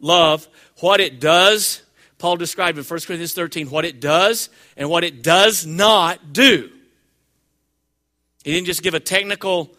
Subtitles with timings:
[0.00, 0.48] love,
[0.80, 1.82] what it does.
[2.18, 6.70] Paul described in 1 Corinthians 13 what it does and what it does not do.
[8.44, 9.74] He didn't just give a technical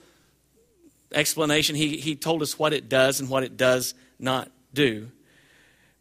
[1.13, 5.09] explanation, he, he told us what it does and what it does not do.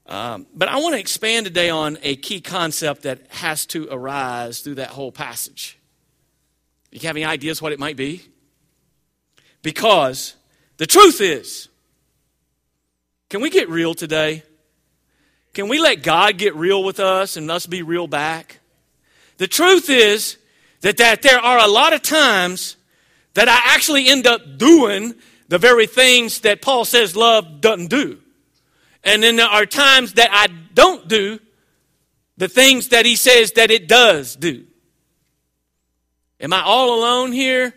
[0.06, 4.60] Um, but I want to expand today on a key concept that has to arise
[4.60, 5.78] through that whole passage.
[6.90, 8.22] You have any ideas what it might be?
[9.62, 10.34] Because
[10.76, 11.68] the truth is,
[13.34, 14.44] can we get real today?
[15.54, 18.60] Can we let God get real with us and us be real back?
[19.38, 20.36] The truth is
[20.82, 22.76] that, that there are a lot of times
[23.32, 25.16] that I actually end up doing
[25.48, 28.20] the very things that Paul says love doesn't do.
[29.02, 31.40] And then there are times that I don't do
[32.36, 34.64] the things that he says that it does do.
[36.38, 37.74] Am I all alone here?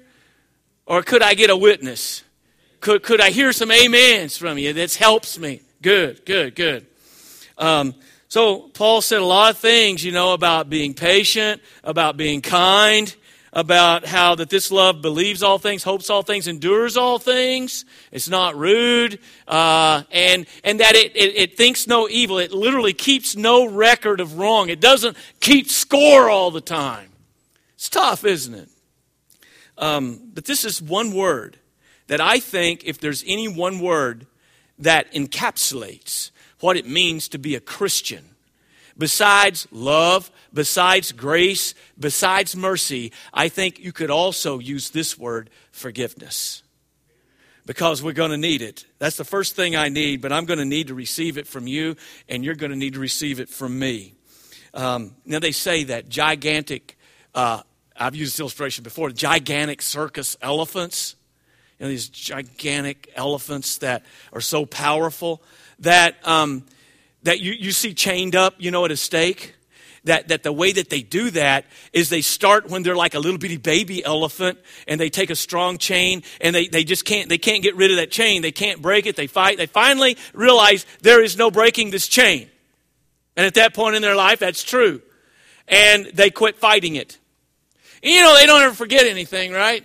[0.85, 2.21] Or could I get a witness?
[2.79, 4.73] Could, could I hear some amens from you?
[4.73, 5.61] That helps me.
[5.81, 6.85] Good, good, good.
[7.57, 7.95] Um,
[8.27, 13.13] so Paul said a lot of things, you know, about being patient, about being kind,
[13.53, 17.85] about how that this love believes all things, hopes all things, endures all things.
[18.11, 22.37] It's not rude, uh, and and that it, it, it thinks no evil.
[22.37, 24.69] It literally keeps no record of wrong.
[24.69, 27.09] It doesn't keep score all the time.
[27.75, 28.69] It's tough, isn't it?
[29.77, 31.57] Um, but this is one word
[32.07, 34.27] that I think, if there's any one word
[34.79, 38.23] that encapsulates what it means to be a Christian,
[38.97, 46.63] besides love, besides grace, besides mercy, I think you could also use this word, forgiveness.
[47.65, 48.85] Because we're going to need it.
[48.97, 51.67] That's the first thing I need, but I'm going to need to receive it from
[51.67, 51.97] you,
[52.29, 54.13] and you're going to need to receive it from me.
[54.73, 56.97] Um, now, they say that gigantic,
[57.35, 57.61] uh,
[57.95, 61.17] I've used this illustration before, gigantic circus elephants,
[61.79, 64.03] you know, these gigantic elephants that
[64.33, 65.41] are so powerful
[65.79, 66.63] that, um,
[67.23, 69.53] that you, you see chained up, you know, at a stake.
[70.03, 73.19] That, that the way that they do that is they start when they're like a
[73.19, 77.27] little bitty baby elephant and they take a strong chain and they, they just can't
[77.27, 78.41] they can't get rid of that chain.
[78.41, 79.17] They can't break it.
[79.17, 79.57] They fight.
[79.57, 82.49] They finally realize there is no breaking this chain.
[83.35, 85.01] And at that point in their life that's true.
[85.67, 87.17] And they quit fighting it.
[88.01, 89.83] You know they don't ever forget anything right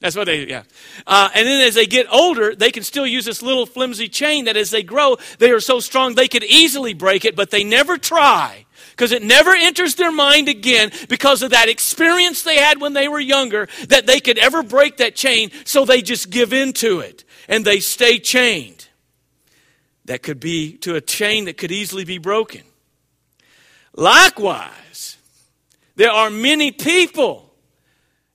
[0.00, 0.62] that's what they, yeah.
[1.06, 4.44] Uh, and then as they get older, they can still use this little flimsy chain
[4.44, 7.64] that as they grow, they are so strong they could easily break it, but they
[7.64, 12.80] never try because it never enters their mind again because of that experience they had
[12.80, 16.52] when they were younger that they could ever break that chain, so they just give
[16.52, 18.88] in to it and they stay chained.
[20.04, 22.62] That could be to a chain that could easily be broken.
[23.94, 25.16] Likewise,
[25.96, 27.52] there are many people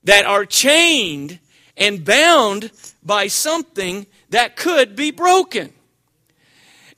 [0.04, 1.40] that are chained
[1.78, 2.72] and bound
[3.04, 5.74] by something that could be broken.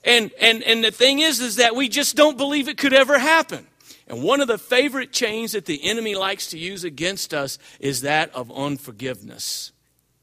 [0.03, 3.17] And, and, and the thing is, is that we just don't believe it could ever
[3.17, 3.67] happen.
[4.07, 8.01] And one of the favorite chains that the enemy likes to use against us is
[8.01, 9.71] that of unforgiveness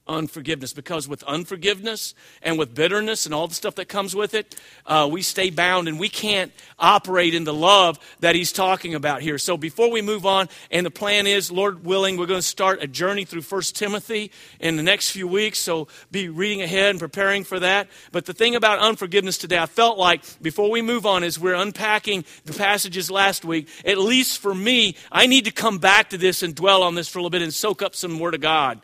[0.06, 0.72] unforgiveness.
[0.72, 4.54] Because with unforgiveness and with bitterness and all the stuff that comes with it
[4.86, 9.22] uh, we stay bound and we can't operate in the love that he's talking about
[9.22, 9.38] here.
[9.38, 12.82] So before we move on and the plan is lord willing we're going to start
[12.82, 14.30] a journey through First timothy
[14.60, 15.58] in the next few weeks.
[15.58, 17.88] So be reading ahead and preparing for that.
[18.10, 21.54] But the thing about unforgiveness today i felt like before we move on as we're
[21.54, 23.68] unpacking the passages last week.
[23.84, 27.08] At least for me i need to come back to this and dwell on this
[27.08, 28.80] for a little bit and soak up some word of god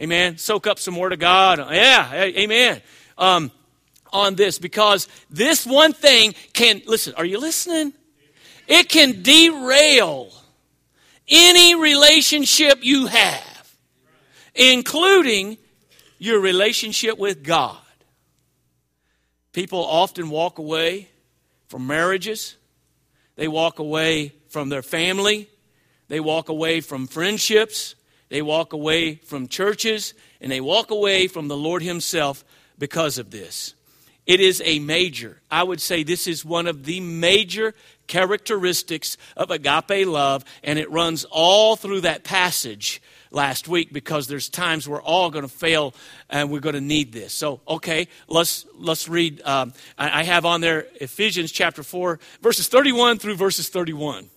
[0.00, 0.36] Amen.
[0.36, 1.58] Soak up some word of God.
[1.58, 2.82] Yeah, amen.
[3.16, 3.50] Um,
[4.12, 7.92] on this because this one thing can, listen, are you listening?
[8.66, 10.30] It can derail
[11.28, 13.76] any relationship you have,
[14.54, 15.58] including
[16.18, 17.78] your relationship with God.
[19.52, 21.08] People often walk away
[21.68, 22.56] from marriages,
[23.36, 25.48] they walk away from their family,
[26.08, 27.95] they walk away from friendships,
[28.28, 32.44] they walk away from churches and they walk away from the Lord Himself
[32.78, 33.74] because of this.
[34.26, 37.74] It is a major, I would say this is one of the major
[38.08, 43.00] characteristics of agape love, and it runs all through that passage
[43.30, 45.94] last week because there's times we're all going to fail
[46.28, 47.32] and we're going to need this.
[47.32, 49.42] So, okay, let's let's read.
[49.42, 54.30] Um, I, I have on there Ephesians chapter four, verses thirty-one through verses thirty-one.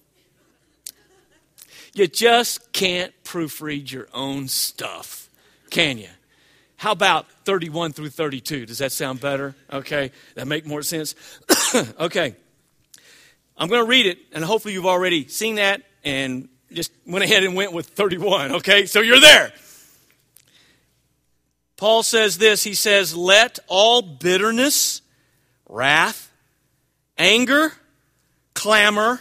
[1.93, 5.29] You just can't proofread your own stuff,
[5.69, 6.09] can you?
[6.77, 8.65] How about 31 through 32?
[8.65, 9.55] Does that sound better?
[9.71, 11.15] Okay, that make more sense?
[11.99, 12.35] okay.
[13.57, 17.43] I'm going to read it, and hopefully you've already seen that and just went ahead
[17.43, 18.53] and went with 31.
[18.53, 19.51] Okay, so you're there.
[21.75, 25.01] Paul says this He says, Let all bitterness,
[25.67, 26.31] wrath,
[27.17, 27.73] anger,
[28.53, 29.19] clamor,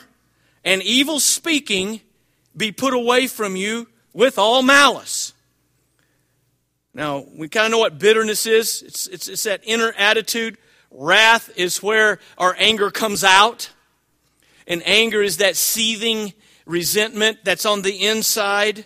[0.65, 2.01] and evil speaking
[2.59, 5.33] be put away from you with all malice.
[6.93, 10.59] Now, we kind of know what bitterness is it's, it's, it's that inner attitude.
[10.91, 13.71] Wrath is where our anger comes out.
[14.67, 16.33] And anger is that seething
[16.67, 18.85] resentment that's on the inside.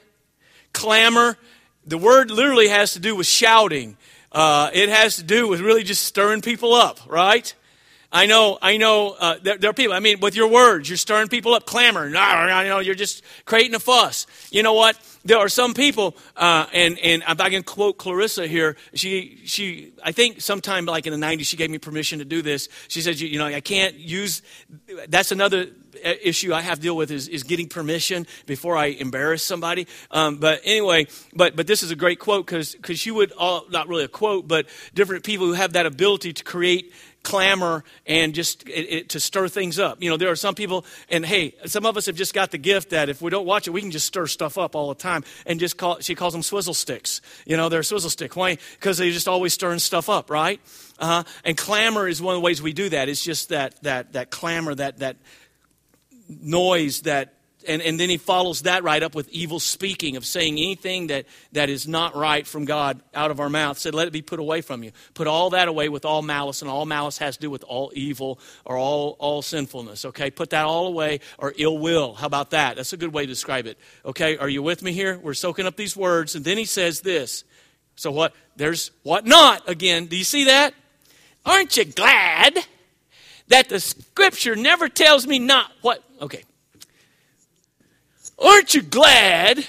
[0.72, 1.38] Clamor,
[1.86, 3.96] the word literally has to do with shouting.
[4.30, 7.54] Uh, it has to do with really just stirring people up, right?
[8.14, 10.98] I know, I know, uh, there, there, are people, I mean, with your words, you're
[10.98, 12.10] stirring people up, clamoring.
[12.10, 14.26] You know, you're just creating a fuss.
[14.50, 14.98] You know what?
[15.24, 19.92] There are some people, uh, and, and if I can quote Clarissa here, she, she,
[20.04, 22.68] I think sometime like in the 90s, she gave me permission to do this.
[22.88, 24.42] She said, you, you know, I can't use,
[25.08, 25.68] that's another
[26.04, 29.86] issue I have to deal with is, is getting permission before I embarrass somebody.
[30.10, 33.88] Um, but anyway, but, but this is a great quote because you would, all, not
[33.88, 36.92] really a quote, but different people who have that ability to create
[37.22, 40.02] clamor and just it, it, to stir things up.
[40.02, 42.58] You know, there are some people, and hey, some of us have just got the
[42.58, 44.94] gift that if we don't watch it, we can just stir stuff up all the
[44.94, 46.00] time and just call.
[46.00, 47.20] She calls them swizzle sticks.
[47.46, 48.36] You know, they're swizzle stick.
[48.36, 48.58] Why?
[48.74, 50.60] Because they're just always stirring stuff up, right?
[50.98, 51.24] Uh-huh.
[51.44, 53.08] And clamor is one of the ways we do that.
[53.08, 55.16] It's just that that that clamor, that that
[56.28, 60.54] noise that and, and then he follows that right up with evil speaking of saying
[60.54, 63.78] anything that, that is not right from God out of our mouth.
[63.78, 64.92] Said, let it be put away from you.
[65.14, 67.92] Put all that away with all malice, and all malice has to do with all
[67.94, 70.04] evil or all, all sinfulness.
[70.04, 72.14] Okay, put that all away or ill will.
[72.14, 72.76] How about that?
[72.76, 73.78] That's a good way to describe it.
[74.04, 75.18] Okay, are you with me here?
[75.18, 77.44] We're soaking up these words, and then he says this.
[77.96, 78.34] So what?
[78.56, 80.06] There's what not again.
[80.06, 80.74] Do you see that?
[81.44, 82.58] Aren't you glad
[83.48, 86.02] that the scripture never tells me not what?
[86.20, 86.44] Okay,
[88.42, 89.64] Aren't you glad?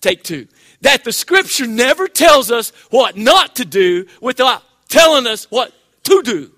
[0.00, 0.48] Take two.
[0.82, 5.72] That the scripture never tells us what not to do without telling us what
[6.04, 6.50] to do.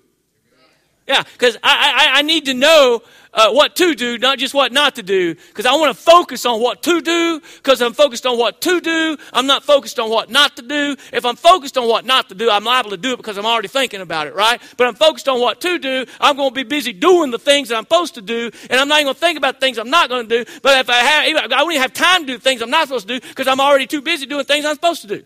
[1.07, 3.03] Yeah, because I, I, I need to know
[3.35, 6.45] uh, what to do, not just what not to do, because I want to focus
[6.45, 9.17] on what to do, because I'm focused on what to do.
[9.33, 10.95] I'm not focused on what not to do.
[11.11, 13.45] If I'm focused on what not to do, I'm liable to do it because I'm
[13.45, 14.61] already thinking about it, right?
[14.77, 16.05] But I'm focused on what to do.
[16.19, 18.87] I'm going to be busy doing the things that I'm supposed to do, and I'm
[18.87, 20.51] not even going to think about things I'm not going to do.
[20.63, 23.19] But if I have, I only have time to do things I'm not supposed to
[23.19, 25.23] do because I'm already too busy doing things I'm supposed to do.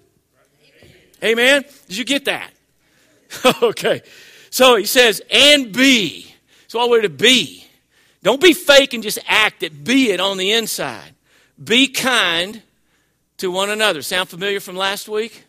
[1.24, 1.64] Amen?
[1.88, 2.52] Did you get that?
[3.62, 4.02] okay.
[4.50, 6.34] So he says, and be.
[6.68, 7.69] So all we're to be.
[8.22, 9.84] Don't be fake and just act it.
[9.84, 11.16] Be it on the inside.
[11.62, 12.62] Be kind
[13.38, 14.02] to one another.
[14.02, 15.46] Sound familiar from last week?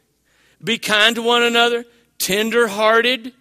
[0.62, 1.84] Be kind to one another,
[2.19, 3.32] tender hearted.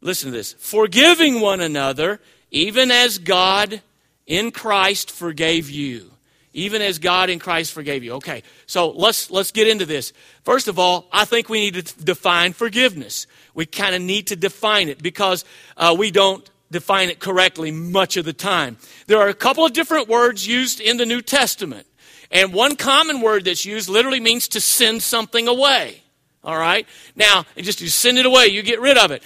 [0.00, 2.20] Listen to this forgiving one another,
[2.50, 3.82] even as God
[4.26, 6.10] in Christ forgave you.
[6.56, 8.12] Even as God in Christ forgave you.
[8.14, 10.12] Okay, so let's let's get into this.
[10.44, 13.26] First of all, I think we need to define forgiveness.
[13.54, 15.44] We kind of need to define it because
[15.76, 18.76] uh, we don't define it correctly much of the time.
[19.06, 21.86] There are a couple of different words used in the New Testament.
[22.30, 26.02] And one common word that's used literally means to send something away.
[26.42, 26.86] All right?
[27.14, 29.22] Now, just you send it away, you get rid of it.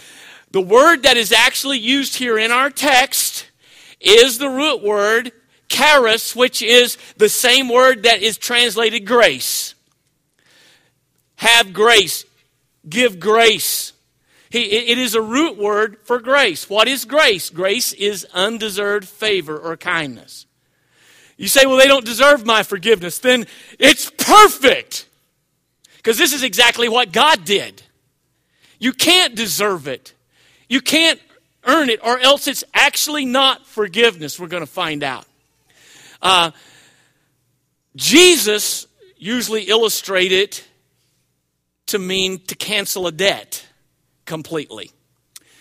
[0.51, 3.47] The word that is actually used here in our text
[3.99, 5.33] is the root word
[5.69, 9.75] charis, which is the same word that is translated grace.
[11.37, 12.25] Have grace.
[12.87, 13.93] Give grace.
[14.51, 16.71] He, it is a root word for grace.
[16.71, 17.51] What is grace?
[17.51, 20.47] Grace is undeserved favor or kindness.
[21.37, 23.19] You say, well, they don't deserve my forgiveness.
[23.19, 23.47] Then
[23.79, 25.07] it's perfect.
[25.97, 27.83] Because this is exactly what God did.
[28.79, 30.15] You can't deserve it.
[30.69, 31.21] You can't
[31.65, 34.41] earn it, or else it's actually not forgiveness.
[34.41, 35.27] We're going to find out.
[36.23, 36.51] Uh,
[37.95, 40.69] Jesus usually illustrated it
[41.87, 43.68] to mean to cancel a debt
[44.29, 44.93] completely.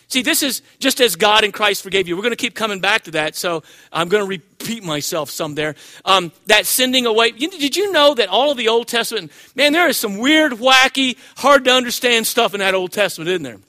[0.10, 2.16] See, this is just as God in Christ forgave you.
[2.16, 5.56] We're going to keep coming back to that, so I'm going to repeat myself some
[5.56, 5.76] there.
[6.06, 7.32] Um, that sending away.
[7.32, 11.18] Did you know that all of the Old Testament, man, there is some weird, wacky,
[11.38, 13.60] hard to understand stuff in that Old Testament, isn't there?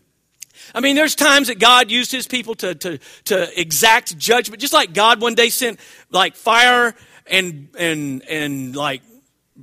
[0.74, 4.72] I mean, there's times that God used his people to, to, to exact judgment, just
[4.72, 6.94] like God one day sent like fire
[7.26, 9.02] and, and, and like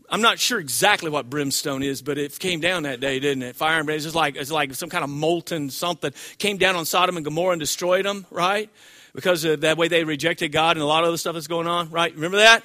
[0.10, 3.56] I'm not sure exactly what brimstone is, but it came down that day, didn't it?
[3.56, 7.16] Fire and it's like it's like some kind of molten something came down on Sodom
[7.18, 8.70] and Gomorrah and destroyed them, right?
[9.14, 11.90] Because that way they rejected God and a lot of other stuff that's going on,
[11.92, 12.14] right?
[12.14, 12.64] Remember that?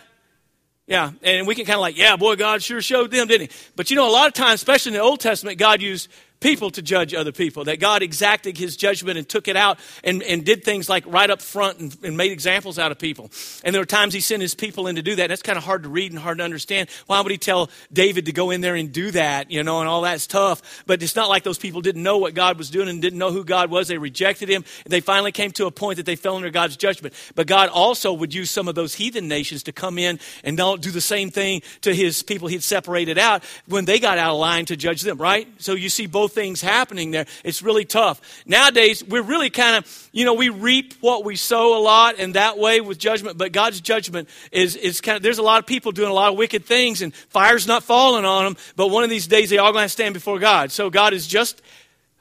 [0.88, 3.56] Yeah, and we can kind of like, yeah, boy, God sure showed them, didn't he?
[3.76, 6.08] But you know, a lot of times, especially in the Old Testament, God used
[6.40, 10.22] people to judge other people, that God exacted his judgment and took it out and,
[10.22, 13.30] and did things like right up front and, and made examples out of people.
[13.62, 15.28] And there were times he sent his people in to do that.
[15.28, 16.88] That's kind of hard to read and hard to understand.
[17.06, 19.88] Why would he tell David to go in there and do that, you know, and
[19.88, 20.82] all that's tough.
[20.86, 23.32] But it's not like those people didn't know what God was doing and didn't know
[23.32, 23.88] who God was.
[23.88, 24.64] They rejected him.
[24.86, 27.14] They finally came to a point that they fell under God's judgment.
[27.34, 30.80] But God also would use some of those heathen nations to come in and don't
[30.80, 34.38] do the same thing to his people he'd separated out when they got out of
[34.38, 35.48] line to judge them, right?
[35.58, 37.26] So you see both things happening there.
[37.44, 38.20] It's really tough.
[38.46, 42.34] Nowadays, we're really kind of, you know, we reap what we sow a lot and
[42.34, 45.66] that way with judgment, but God's judgment is, is kind of, there's a lot of
[45.66, 49.04] people doing a lot of wicked things and fire's not falling on them, but one
[49.04, 50.70] of these days they all going to stand before God.
[50.72, 51.60] So God is just,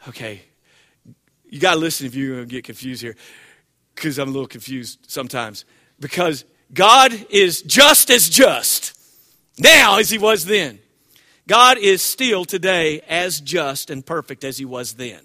[0.07, 0.41] okay,
[1.47, 3.15] you got to listen if you're going to get confused here
[3.95, 5.65] because I'm a little confused sometimes.
[5.99, 8.97] Because God is just as just
[9.57, 10.79] now as he was then.
[11.49, 15.19] God is still today as just and perfect as he was then.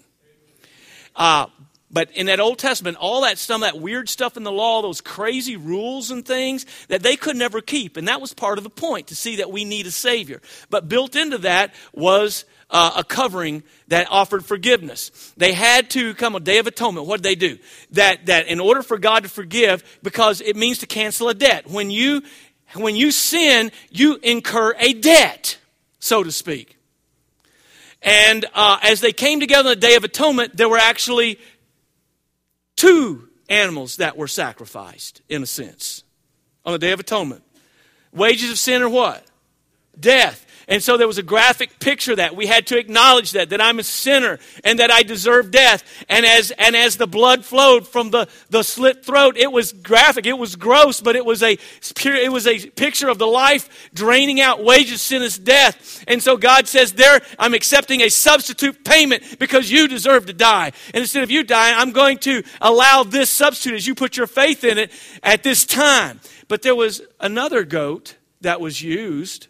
[1.15, 1.45] Uh,
[1.91, 5.01] but in that Old Testament, all that some that weird stuff in the law, those
[5.01, 7.95] crazy rules and things that they could never keep.
[7.95, 10.41] And that was part of the point to see that we need a Savior.
[10.71, 15.31] But built into that was uh, a covering that offered forgiveness.
[15.37, 17.05] They had to come a day of atonement.
[17.05, 17.59] What did they do?
[17.91, 21.69] That, that in order for God to forgive, because it means to cancel a debt.
[21.69, 22.23] When you,
[22.73, 25.59] when you sin, you incur a debt
[26.05, 26.77] so to speak.
[28.01, 31.39] And uh, as they came together on the Day of Atonement, there were actually
[32.75, 36.03] two animals that were sacrificed, in a sense,
[36.63, 37.43] on the Day of Atonement.
[38.13, 39.25] Wages of sin are what?
[39.99, 40.44] Death.
[40.67, 43.79] And so there was a graphic picture that we had to acknowledge that, that I'm
[43.79, 45.83] a sinner and that I deserve death.
[46.09, 50.25] And as, and as the blood flowed from the, the slit throat, it was graphic,
[50.25, 51.57] it was gross, but it was a,
[52.05, 56.03] it was a picture of the life draining out wages, sin is death.
[56.07, 60.71] And so God says there, I'm accepting a substitute payment because you deserve to die.
[60.93, 64.27] And instead of you dying, I'm going to allow this substitute as you put your
[64.27, 64.91] faith in it
[65.21, 66.19] at this time.
[66.47, 69.47] But there was another goat that was used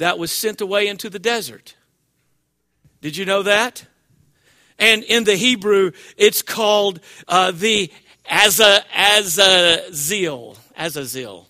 [0.00, 1.76] that was sent away into the desert.
[3.02, 3.86] Did you know that?
[4.78, 7.92] And in the Hebrew, it's called uh, the
[8.30, 8.86] Azazel.
[10.74, 11.46] Azazel.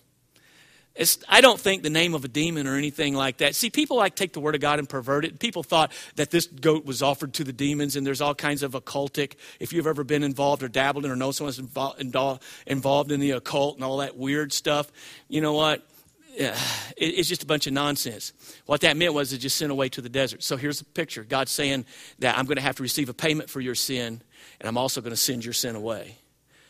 [0.95, 3.55] It's, I don't think the name of a demon or anything like that.
[3.55, 5.39] See, people like take the word of God and pervert it.
[5.39, 8.73] People thought that this goat was offered to the demons, and there's all kinds of
[8.73, 9.35] occultic.
[9.61, 13.75] If you've ever been involved or dabbled in or know someone's involved in the occult
[13.75, 14.91] and all that weird stuff,
[15.29, 15.87] you know what?
[16.35, 18.33] It's just a bunch of nonsense.
[18.65, 20.43] What that meant was it just sent away to the desert.
[20.43, 21.85] So here's the picture God saying
[22.19, 24.21] that I'm going to have to receive a payment for your sin,
[24.59, 26.17] and I'm also going to send your sin away.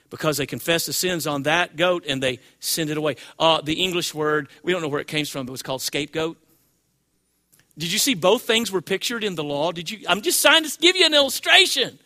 [0.09, 3.15] Because they confessed the sins on that goat and they send it away.
[3.39, 5.81] Uh, the English word, we don't know where it came from, but it was called
[5.81, 6.37] scapegoat.
[7.77, 9.71] Did you see both things were pictured in the law?
[9.71, 10.05] Did you?
[10.09, 11.97] I'm just trying to give you an illustration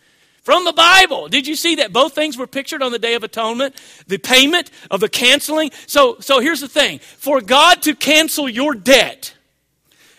[0.46, 1.28] from the Bible.
[1.28, 3.76] Did you see that both things were pictured on the Day of Atonement?
[4.06, 5.72] The payment of the canceling.
[5.88, 9.34] So, so here's the thing for God to cancel your debt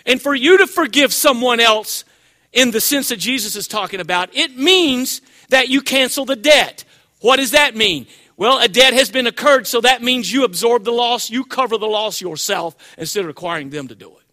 [0.04, 2.04] and for you to forgive someone else
[2.52, 6.85] in the sense that Jesus is talking about, it means that you cancel the debt.
[7.21, 8.09] What does that mean?
[8.37, 11.78] Well, a debt has been occurred, so that means you absorb the loss, you cover
[11.78, 14.25] the loss yourself instead of requiring them to do it.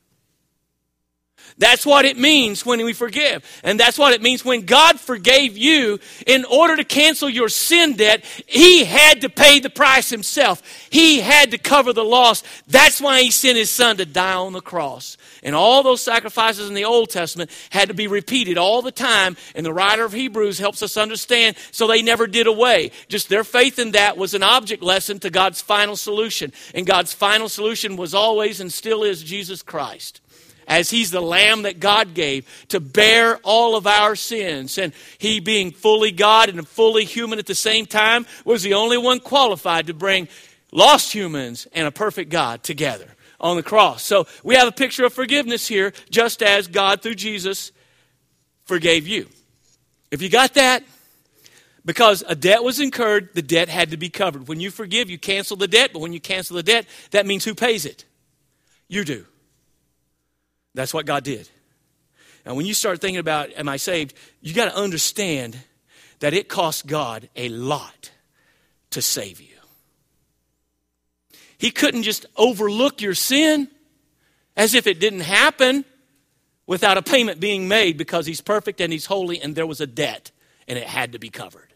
[1.57, 3.43] That's what it means when we forgive.
[3.63, 5.99] And that's what it means when God forgave you.
[6.25, 10.61] In order to cancel your sin debt, He had to pay the price Himself.
[10.89, 12.43] He had to cover the loss.
[12.67, 15.17] That's why He sent His Son to die on the cross.
[15.43, 19.37] And all those sacrifices in the Old Testament had to be repeated all the time.
[19.55, 22.91] And the writer of Hebrews helps us understand so they never did away.
[23.09, 26.51] Just their faith in that was an object lesson to God's final solution.
[26.73, 30.21] And God's final solution was always and still is Jesus Christ
[30.67, 34.77] as he's the lamb that God gave to bear all of our sins.
[34.77, 38.97] And he, being fully God and fully human at the same time, was the only
[38.97, 40.27] one qualified to bring
[40.71, 43.07] lost humans and a perfect God together
[43.39, 44.03] on the cross.
[44.03, 47.71] So we have a picture of forgiveness here, just as God through Jesus
[48.65, 49.27] forgave you.
[50.11, 50.83] If you got that,
[51.85, 54.47] because a debt was incurred, the debt had to be covered.
[54.47, 57.43] When you forgive, you cancel the debt, but when you cancel the debt, that means
[57.43, 58.05] who pays it?
[58.87, 59.25] You do.
[60.73, 61.49] That's what God did.
[62.45, 64.13] And when you start thinking about, am I saved?
[64.41, 65.57] You got to understand
[66.19, 68.11] that it cost God a lot
[68.91, 69.47] to save you.
[71.57, 73.69] He couldn't just overlook your sin
[74.57, 75.85] as if it didn't happen
[76.65, 79.87] without a payment being made because He's perfect and He's holy and there was a
[79.87, 80.31] debt
[80.67, 81.73] and it had to be covered.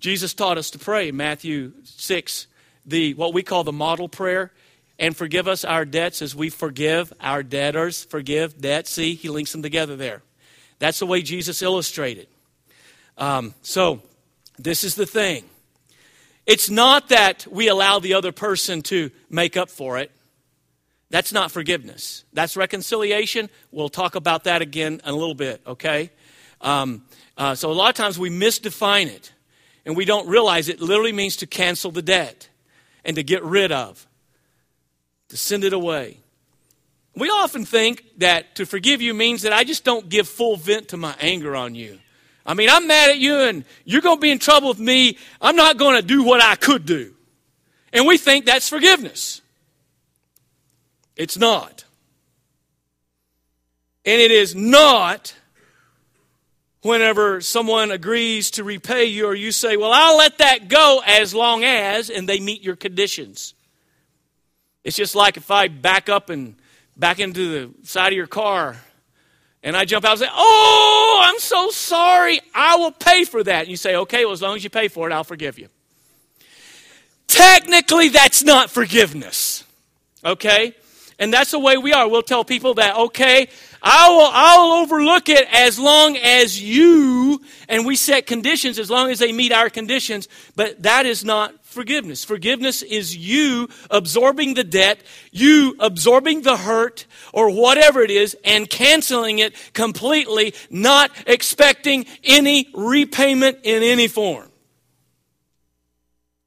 [0.00, 2.46] Jesus taught us to pray, Matthew 6,
[2.86, 4.50] the, what we call the model prayer
[5.00, 8.04] and forgive us our debts as we forgive our debtors.
[8.04, 8.86] Forgive debt.
[8.86, 10.22] See, he links them together there.
[10.78, 12.28] That's the way Jesus illustrated.
[13.16, 14.02] Um, so,
[14.58, 15.44] this is the thing.
[16.46, 20.10] It's not that we allow the other person to make up for it.
[21.08, 22.24] That's not forgiveness.
[22.32, 23.48] That's reconciliation.
[23.72, 26.10] We'll talk about that again in a little bit, okay?
[26.60, 27.04] Um,
[27.38, 29.32] uh, so, a lot of times we misdefine it
[29.86, 32.50] and we don't realize it literally means to cancel the debt
[33.02, 34.06] and to get rid of,
[35.30, 36.18] to send it away.
[37.16, 40.88] We often think that to forgive you means that I just don't give full vent
[40.88, 41.98] to my anger on you.
[42.46, 45.18] I mean, I'm mad at you and you're going to be in trouble with me.
[45.40, 47.14] I'm not going to do what I could do.
[47.92, 49.40] And we think that's forgiveness.
[51.16, 51.84] It's not.
[54.04, 55.34] And it is not
[56.82, 61.34] whenever someone agrees to repay you or you say, Well, I'll let that go as
[61.34, 63.54] long as, and they meet your conditions.
[64.84, 66.56] It's just like if I back up and
[66.96, 68.76] back into the side of your car
[69.62, 72.40] and I jump out and say, Oh, I'm so sorry.
[72.54, 73.60] I will pay for that.
[73.60, 75.68] And you say, Okay, well, as long as you pay for it, I'll forgive you.
[77.26, 79.64] Technically, that's not forgiveness.
[80.24, 80.74] Okay?
[81.18, 82.08] And that's the way we are.
[82.08, 83.48] We'll tell people that, okay,
[83.82, 89.10] I will, I'll overlook it as long as you, and we set conditions as long
[89.10, 92.24] as they meet our conditions, but that is not forgiveness.
[92.24, 95.00] Forgiveness is you absorbing the debt,
[95.30, 102.68] you absorbing the hurt, or whatever it is, and canceling it completely, not expecting any
[102.74, 104.50] repayment in any form.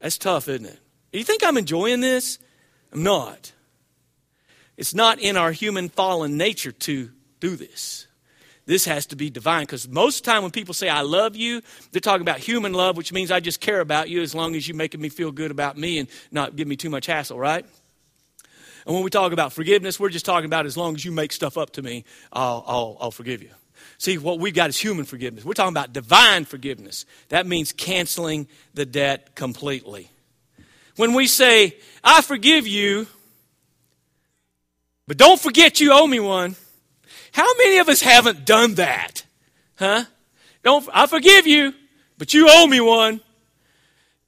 [0.00, 0.78] That's tough, isn't it?
[1.12, 2.38] You think I'm enjoying this?
[2.92, 3.52] I'm not.
[4.76, 8.06] It's not in our human fallen nature to do this.
[8.66, 11.36] This has to be divine because most of the time when people say, I love
[11.36, 11.60] you,
[11.92, 14.66] they're talking about human love, which means I just care about you as long as
[14.66, 17.66] you're making me feel good about me and not give me too much hassle, right?
[18.86, 21.32] And when we talk about forgiveness, we're just talking about as long as you make
[21.32, 23.50] stuff up to me, I'll, I'll, I'll forgive you.
[23.98, 25.44] See, what we've got is human forgiveness.
[25.44, 27.06] We're talking about divine forgiveness.
[27.28, 30.10] That means canceling the debt completely.
[30.96, 33.06] When we say, I forgive you,
[35.06, 36.56] but don't forget you owe me one.
[37.34, 39.24] How many of us haven't done that?
[39.74, 40.04] Huh?
[40.62, 41.74] Don't I forgive you,
[42.16, 43.20] but you owe me one.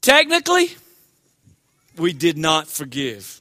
[0.01, 0.71] Technically,
[1.97, 3.41] we did not forgive.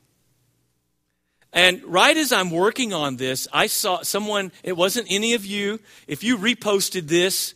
[1.51, 5.79] And right as I'm working on this, I saw someone, it wasn't any of you.
[6.07, 7.55] If you reposted this,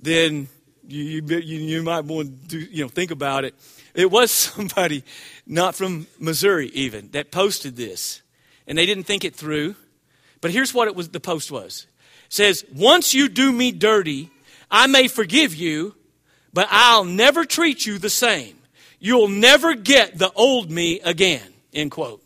[0.00, 0.48] then
[0.88, 3.54] you, you, you might want to you know, think about it.
[3.92, 5.04] It was somebody,
[5.46, 8.22] not from Missouri even, that posted this
[8.66, 9.74] and they didn't think it through.
[10.40, 11.86] But here's what it was the post was.
[12.26, 14.30] It says, "Once you do me dirty,
[14.70, 15.94] I may forgive you,
[16.52, 18.56] but I'll never treat you the same.
[18.98, 22.24] You'll never get the old me again." End quote.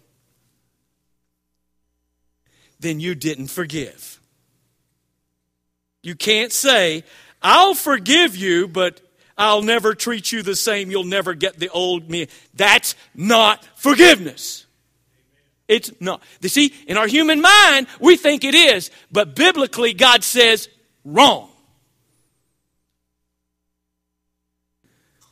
[2.81, 4.21] Then you didn't forgive.
[6.03, 7.03] You can't say,
[7.43, 9.01] I'll forgive you, but
[9.39, 10.91] I'll never treat you the same.
[10.91, 12.29] You'll never get the old me.
[12.53, 14.64] That's not forgiveness.
[15.67, 16.23] It's not.
[16.41, 20.69] You see, in our human mind, we think it is, but biblically, God says
[21.05, 21.51] wrong.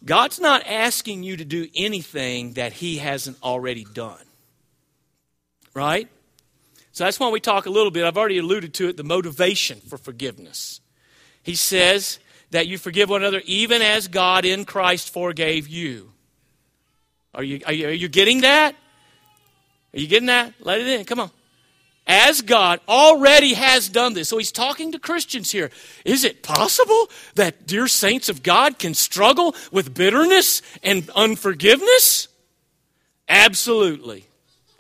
[0.05, 4.25] God's not asking you to do anything that He hasn't already done.
[5.75, 6.09] Right?
[6.93, 8.05] So that's why we talk a little bit.
[8.05, 10.81] I've already alluded to it the motivation for forgiveness.
[11.43, 12.19] He says
[12.51, 16.13] that you forgive one another even as God in Christ forgave you.
[17.35, 18.77] Are you, are you, are you getting that?
[19.95, 20.55] Are you getting that?
[20.61, 21.05] Let it in.
[21.05, 21.31] Come on.
[22.07, 24.29] As God already has done this.
[24.29, 25.71] So he's talking to Christians here.
[26.05, 32.29] Is it possible that dear saints of God can struggle with bitterness and unforgiveness?
[33.29, 34.25] Absolutely.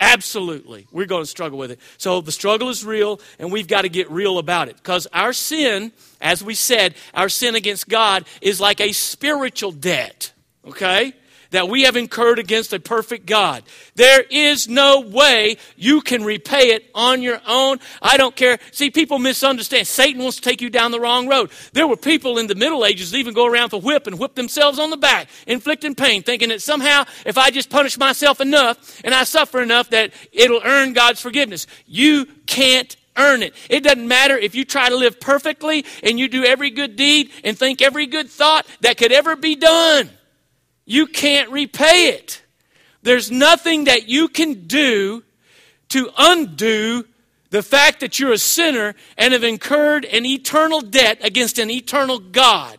[0.00, 0.88] Absolutely.
[0.90, 1.78] We're going to struggle with it.
[1.96, 4.74] So the struggle is real, and we've got to get real about it.
[4.74, 10.32] Because our sin, as we said, our sin against God is like a spiritual debt.
[10.66, 11.14] Okay?
[11.52, 13.62] That we have incurred against a perfect God.
[13.94, 17.78] There is no way you can repay it on your own.
[18.02, 18.58] I don't care.
[18.72, 19.86] See, people misunderstand.
[19.86, 21.50] Satan wants to take you down the wrong road.
[21.72, 24.18] There were people in the Middle Ages that even go around with a whip and
[24.18, 28.40] whip themselves on the back, inflicting pain, thinking that somehow if I just punish myself
[28.40, 31.66] enough and I suffer enough that it'll earn God's forgiveness.
[31.86, 33.54] You can't earn it.
[33.68, 37.30] It doesn't matter if you try to live perfectly and you do every good deed
[37.44, 40.10] and think every good thought that could ever be done.
[40.92, 42.42] You can't repay it.
[43.02, 45.24] There's nothing that you can do
[45.88, 47.06] to undo
[47.48, 52.18] the fact that you're a sinner and have incurred an eternal debt against an eternal
[52.18, 52.78] God.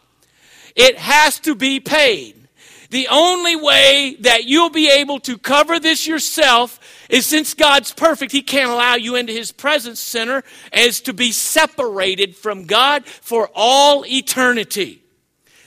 [0.75, 2.47] It has to be paid.
[2.91, 8.31] The only way that you'll be able to cover this yourself is since God's perfect,
[8.31, 13.49] He can't allow you into His presence sinner, as to be separated from God for
[13.55, 15.01] all eternity.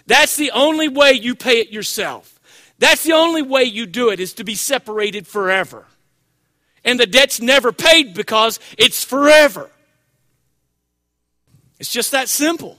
[0.06, 2.35] That's the only way you pay it yourself.
[2.78, 5.86] That's the only way you do it is to be separated forever.
[6.84, 9.70] And the debt's never paid because it's forever.
[11.78, 12.78] It's just that simple.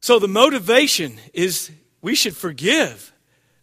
[0.00, 3.12] So the motivation is we should forgive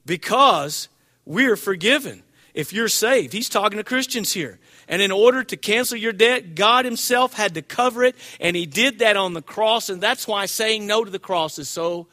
[0.06, 0.88] because
[1.26, 2.24] we're forgiven.
[2.54, 4.60] If you're saved, he's talking to Christians here.
[4.88, 8.66] And in order to cancel your debt, God Himself had to cover it, and He
[8.66, 9.90] did that on the cross.
[9.90, 12.08] And that's why saying no to the cross is so,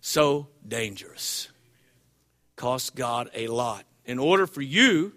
[0.00, 1.48] so dangerous.
[2.56, 3.84] Costs God a lot.
[4.04, 5.12] In order for you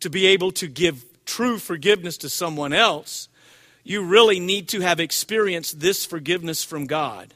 [0.00, 3.28] to be able to give true forgiveness to someone else,
[3.84, 7.34] you really need to have experienced this forgiveness from God.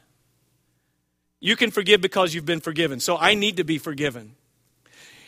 [1.41, 3.01] You can forgive because you've been forgiven.
[3.01, 4.35] So I need to be forgiven.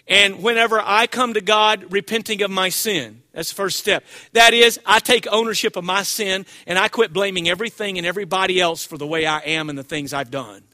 [0.08, 4.04] And whenever I come to God repenting of my sin, that's the first step.
[4.32, 8.60] That is, I take ownership of my sin and I quit blaming everything and everybody
[8.60, 10.64] else for the way I am and the things I've done.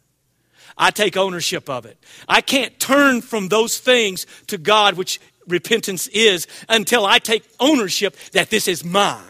[0.76, 1.98] I take ownership of it.
[2.28, 8.16] I can't turn from those things to God, which repentance is, until I take ownership
[8.32, 9.22] that this is mine.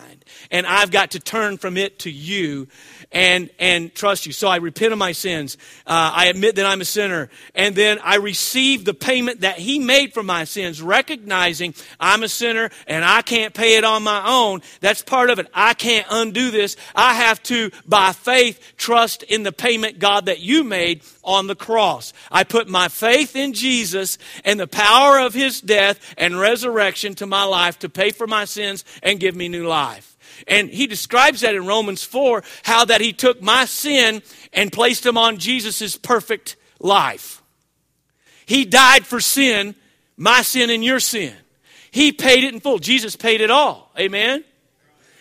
[0.51, 2.69] And I've got to turn from it to you
[3.13, 4.33] and, and trust you.
[4.33, 5.57] So I repent of my sins.
[5.87, 7.31] Uh, I admit that I'm a sinner.
[7.55, 12.29] And then I receive the payment that He made for my sins, recognizing I'm a
[12.29, 14.63] sinner and I can't pay it on my own.
[14.81, 15.47] That's part of it.
[15.55, 16.77] I can't undo this.
[16.95, 21.57] I have to, by faith, trust in the payment, God, that you made on the
[21.57, 22.13] cross.
[22.31, 27.27] I put my faith in Jesus and the power of His death and resurrection to
[27.27, 30.16] my life to pay for my sins and give me new life.
[30.47, 34.23] And he describes that in Romans 4 how that he took my sin
[34.53, 37.43] and placed him on Jesus' perfect life.
[38.47, 39.75] He died for sin,
[40.17, 41.35] my sin and your sin.
[41.91, 42.79] He paid it in full.
[42.79, 43.91] Jesus paid it all.
[43.99, 44.45] Amen?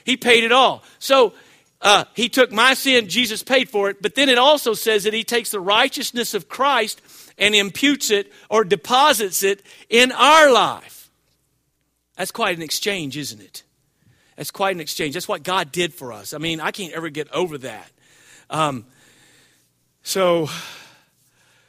[0.04, 0.84] He paid it all.
[1.00, 1.34] So
[1.82, 5.14] uh, he took my sin, Jesus paid for it, but then it also says that
[5.14, 7.02] he takes the righteousness of Christ
[7.38, 11.10] and imputes it or deposits it in our life.
[12.16, 13.64] That's quite an exchange, isn't it?
[14.36, 15.14] That's quite an exchange.
[15.14, 16.34] That's what God did for us.
[16.34, 17.90] I mean, I can't ever get over that.
[18.50, 18.86] Um,
[20.04, 20.50] so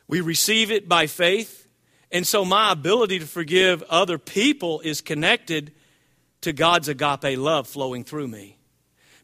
[0.09, 1.69] we receive it by faith.
[2.11, 5.73] And so my ability to forgive other people is connected
[6.43, 8.57] to God's agape love flowing through me.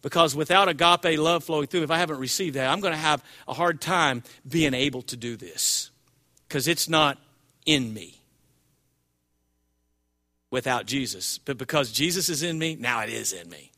[0.03, 3.25] Because without agape love flowing through, if I haven't received that, I'm going to have
[3.47, 5.91] a hard time being able to do this
[6.49, 7.19] because it's not
[7.65, 8.22] in me
[10.53, 11.39] without Jesus.
[11.39, 13.73] But because Jesus is in me, now it is in me.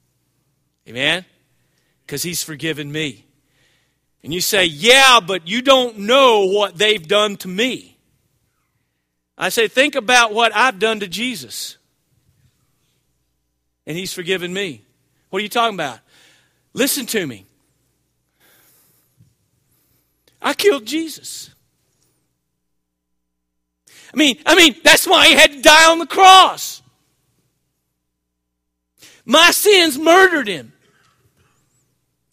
[0.87, 1.25] Amen?
[2.05, 3.25] Because he's forgiven me.
[4.23, 7.97] And you say, yeah, but you don't know what they've done to me.
[9.39, 11.79] I say, think about what I've done to Jesus.
[13.87, 14.83] And he's forgiven me.
[15.31, 16.01] What are you talking about?
[16.73, 17.47] Listen to me.
[20.43, 21.54] I killed Jesus.
[24.15, 26.83] I mean, I mean, that's why he had to die on the cross.
[29.25, 30.73] My sins murdered him,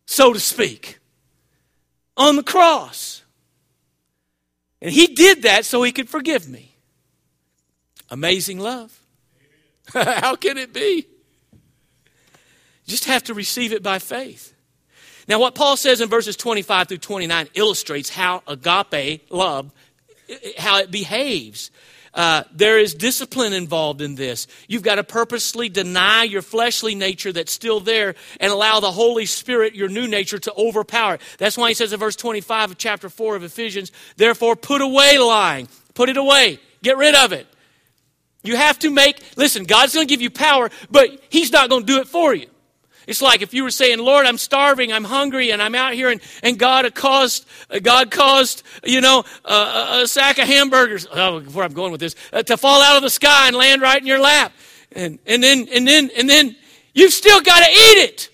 [0.05, 0.99] so to speak,
[2.15, 3.23] on the cross.
[4.79, 6.75] And he did that so he could forgive me.
[8.11, 8.99] Amazing love.
[9.87, 11.07] How can it be?
[11.53, 11.59] You
[12.85, 14.53] just have to receive it by faith.
[15.27, 19.71] Now, what Paul says in verses 25 through 29 illustrates how agape love
[20.57, 21.71] how it behaves.
[22.13, 24.47] Uh, there is discipline involved in this.
[24.67, 29.25] You've got to purposely deny your fleshly nature that's still there and allow the Holy
[29.25, 31.19] Spirit, your new nature, to overpower.
[31.37, 35.19] That's why he says in verse 25 of chapter 4 of Ephesians, therefore put away
[35.19, 35.69] lying.
[35.93, 36.59] Put it away.
[36.83, 37.47] Get rid of it.
[38.43, 41.85] You have to make, listen, God's going to give you power, but He's not going
[41.85, 42.47] to do it for you.
[43.07, 46.09] It's like if you were saying, Lord, I'm starving, I'm hungry, and I'm out here,
[46.09, 47.47] and, and God caused,
[47.81, 52.15] God caused, you know, a, a sack of hamburgers, oh, where I'm going with this,
[52.31, 54.53] uh, to fall out of the sky and land right in your lap.
[54.91, 56.55] And, and then, and then, and then
[56.93, 58.29] you've still got to eat it.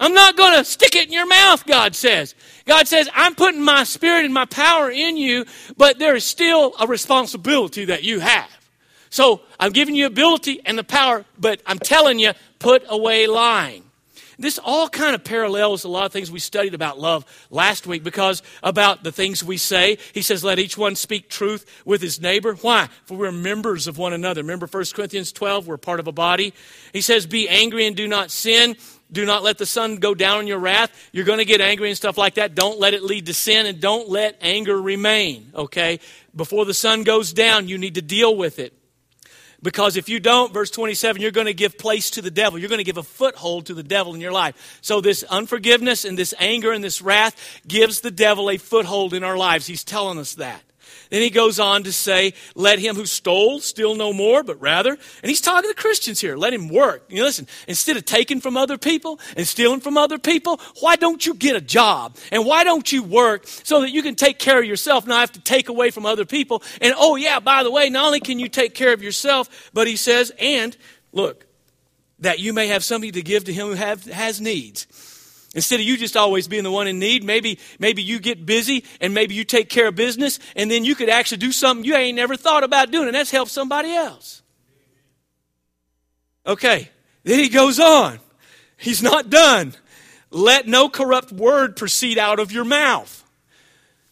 [0.00, 2.34] I'm not going to stick it in your mouth, God says.
[2.66, 5.44] God says, I'm putting my spirit and my power in you,
[5.76, 8.48] but there is still a responsibility that you have.
[9.10, 13.84] So I'm giving you ability and the power, but I'm telling you, put away lying.
[14.40, 18.04] This all kind of parallels a lot of things we studied about love last week
[18.04, 19.98] because about the things we say.
[20.14, 22.54] He says, let each one speak truth with his neighbor.
[22.54, 22.88] Why?
[23.06, 24.42] For we're members of one another.
[24.42, 26.54] Remember 1 Corinthians 12, we're part of a body.
[26.92, 28.76] He says, be angry and do not sin.
[29.10, 30.92] do not let the sun go down in your wrath.
[31.12, 32.54] You're going to get angry and stuff like that.
[32.54, 36.00] Don't let it lead to sin and don't let anger remain, okay?
[36.36, 38.77] Before the sun goes down, you need to deal with it.
[39.60, 42.58] Because if you don't, verse 27, you're going to give place to the devil.
[42.58, 44.78] You're going to give a foothold to the devil in your life.
[44.82, 49.24] So, this unforgiveness and this anger and this wrath gives the devil a foothold in
[49.24, 49.66] our lives.
[49.66, 50.62] He's telling us that.
[51.10, 54.90] Then he goes on to say, Let him who stole steal no more, but rather,
[54.90, 57.04] and he's talking to Christians here, let him work.
[57.08, 60.96] You know, listen, instead of taking from other people and stealing from other people, why
[60.96, 62.16] don't you get a job?
[62.30, 65.20] And why don't you work so that you can take care of yourself, and not
[65.20, 66.62] have to take away from other people?
[66.80, 69.86] And oh, yeah, by the way, not only can you take care of yourself, but
[69.86, 70.76] he says, and
[71.12, 71.46] look,
[72.20, 74.86] that you may have something to give to him who have, has needs.
[75.54, 78.84] Instead of you just always being the one in need, maybe, maybe you get busy
[79.00, 81.94] and maybe you take care of business and then you could actually do something you
[81.94, 84.42] ain't never thought about doing, and that's help somebody else.
[86.46, 86.90] Okay,
[87.24, 88.20] then he goes on.
[88.76, 89.74] He's not done.
[90.30, 93.24] Let no corrupt word proceed out of your mouth.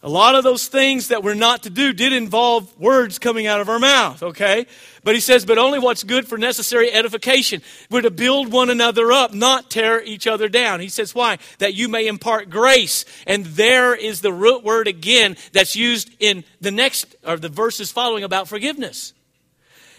[0.07, 3.61] A lot of those things that we're not to do did involve words coming out
[3.61, 4.67] of our mouth, okay?
[5.03, 7.61] But he says, but only what's good for necessary edification.
[7.91, 10.79] We're to build one another up, not tear each other down.
[10.79, 11.39] He says, why?
[11.59, 13.05] That you may impart grace.
[13.27, 17.91] And there is the root word again that's used in the next, or the verses
[17.91, 19.13] following about forgiveness.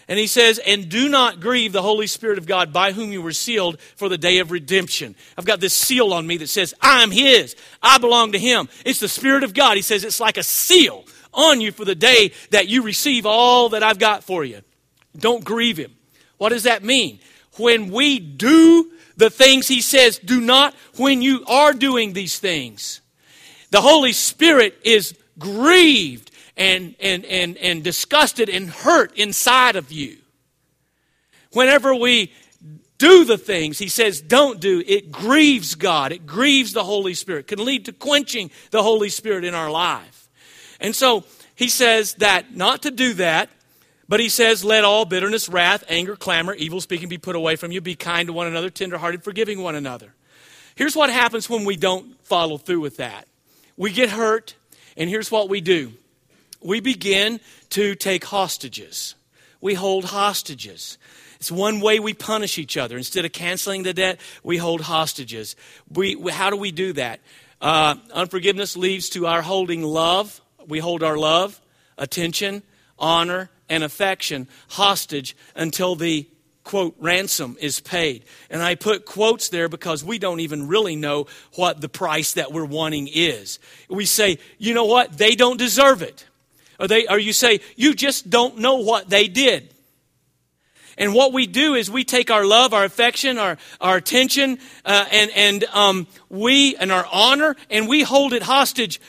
[0.08, 3.20] And he says, And do not grieve the Holy Spirit of God by whom you
[3.20, 5.14] were sealed for the day of redemption.
[5.36, 7.54] I've got this seal on me that says, I'm His.
[7.82, 8.68] I belong to Him.
[8.86, 9.76] It's the Spirit of God.
[9.76, 13.68] He says, It's like a seal on you for the day that you receive all
[13.70, 14.62] that I've got for you.
[15.16, 15.94] Don't grieve Him.
[16.38, 17.20] What does that mean?
[17.56, 23.02] When we do the things He says, do not when you are doing these things.
[23.70, 26.27] The Holy Spirit is grieved
[26.58, 30.18] and, and, and, and disgusted and hurt inside of you.
[31.52, 32.32] Whenever we
[32.98, 36.12] do the things he says don't do, it grieves God.
[36.12, 37.46] It grieves the Holy Spirit.
[37.46, 40.28] Can lead to quenching the Holy Spirit in our life.
[40.80, 43.48] And so he says that not to do that,
[44.08, 47.70] but he says, let all bitterness, wrath, anger, clamor, evil speaking be put away from
[47.72, 47.80] you.
[47.80, 50.14] Be kind to one another, tenderhearted, forgiving one another.
[50.74, 53.28] Here's what happens when we don't follow through with that.
[53.76, 54.54] We get hurt,
[54.96, 55.92] and here's what we do
[56.60, 57.40] we begin
[57.70, 59.14] to take hostages.
[59.60, 60.98] We hold hostages.
[61.36, 62.96] It's one way we punish each other.
[62.96, 65.56] Instead of canceling the debt, we hold hostages.
[65.88, 67.20] We, how do we do that?
[67.60, 70.40] Uh, unforgiveness leads to our holding love.
[70.66, 71.60] We hold our love,
[71.96, 72.62] attention,
[72.98, 76.28] honor, and affection hostage until the
[76.64, 78.24] quote ransom is paid.
[78.50, 82.52] And I put quotes there because we don't even really know what the price that
[82.52, 83.58] we're wanting is.
[83.88, 85.16] We say, you know what?
[85.16, 86.26] They don't deserve it.
[86.78, 89.74] Or, they, or you say, you just don't know what they did.
[90.96, 95.06] And what we do is we take our love, our affection, our, our attention, uh,
[95.10, 99.00] and, and um, we, and our honor, and we hold it hostage.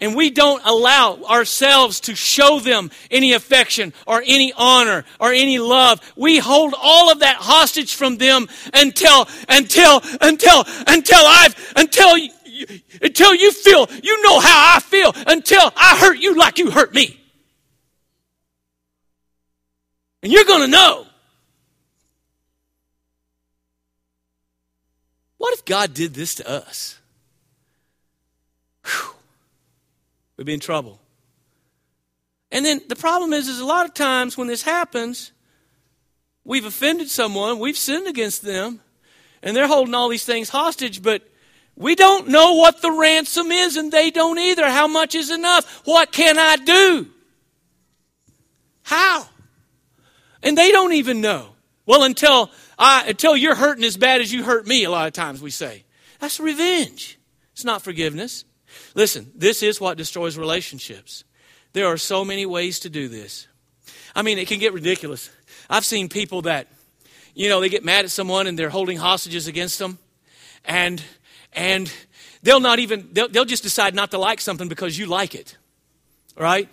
[0.00, 5.58] And we don't allow ourselves to show them any affection or any honor or any
[5.58, 6.00] love.
[6.16, 12.16] We hold all of that hostage from them until, until, until, until I've, until
[13.02, 16.94] until you feel, you know how I feel, until I hurt you like you hurt
[16.94, 17.20] me.
[20.22, 21.06] And you're going to know.
[25.38, 26.98] What if God did this to us?
[28.84, 29.14] Whew.
[30.36, 31.00] We'd be in trouble.
[32.52, 35.32] And then the problem is, is a lot of times when this happens,
[36.44, 38.80] we've offended someone, we've sinned against them,
[39.42, 41.22] and they're holding all these things hostage, but
[41.76, 44.68] we don't know what the ransom is, and they don't either.
[44.68, 45.82] How much is enough?
[45.86, 47.08] What can I do?
[48.82, 49.28] How?
[50.42, 51.50] And they don't even know.
[51.86, 55.12] Well, until I until you're hurting as bad as you hurt me, a lot of
[55.12, 55.84] times we say.
[56.18, 57.18] That's revenge.
[57.52, 58.44] It's not forgiveness.
[58.94, 61.24] Listen, this is what destroys relationships.
[61.72, 63.46] There are so many ways to do this.
[64.14, 65.30] I mean, it can get ridiculous.
[65.68, 66.66] I've seen people that,
[67.34, 69.98] you know, they get mad at someone and they're holding hostages against them.
[70.64, 71.02] And
[71.52, 71.92] and
[72.42, 75.56] they'll not even they'll, they'll just decide not to like something because you like it
[76.36, 76.68] right?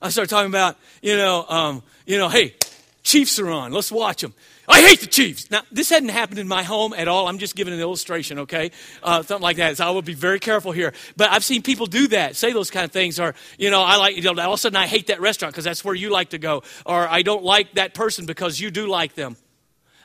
[0.00, 2.54] I start talking about you know um, you know hey
[3.02, 3.72] chiefs are on.
[3.72, 4.34] Let's watch them
[4.68, 5.50] i hate the chiefs.
[5.50, 7.28] Now this hadn't happened in my home at all.
[7.28, 8.70] I'm just giving an illustration okay?
[9.02, 9.76] Uh, something like that.
[9.76, 10.92] So i will be very careful here.
[11.16, 13.96] But i've seen people do that say those kind of things or you know i
[13.96, 16.10] like you know, all of a sudden i hate that restaurant because that's where you
[16.10, 16.62] like to go.
[16.86, 19.36] Or i don't like that person because you do like them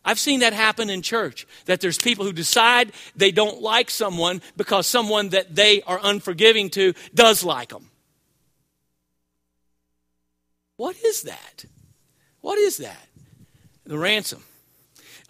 [0.05, 4.41] I've seen that happen in church, that there's people who decide they don't like someone
[4.55, 7.89] because someone that they are unforgiving to does like them.
[10.77, 11.65] What is that?
[12.41, 13.07] What is that?
[13.85, 14.43] The ransom.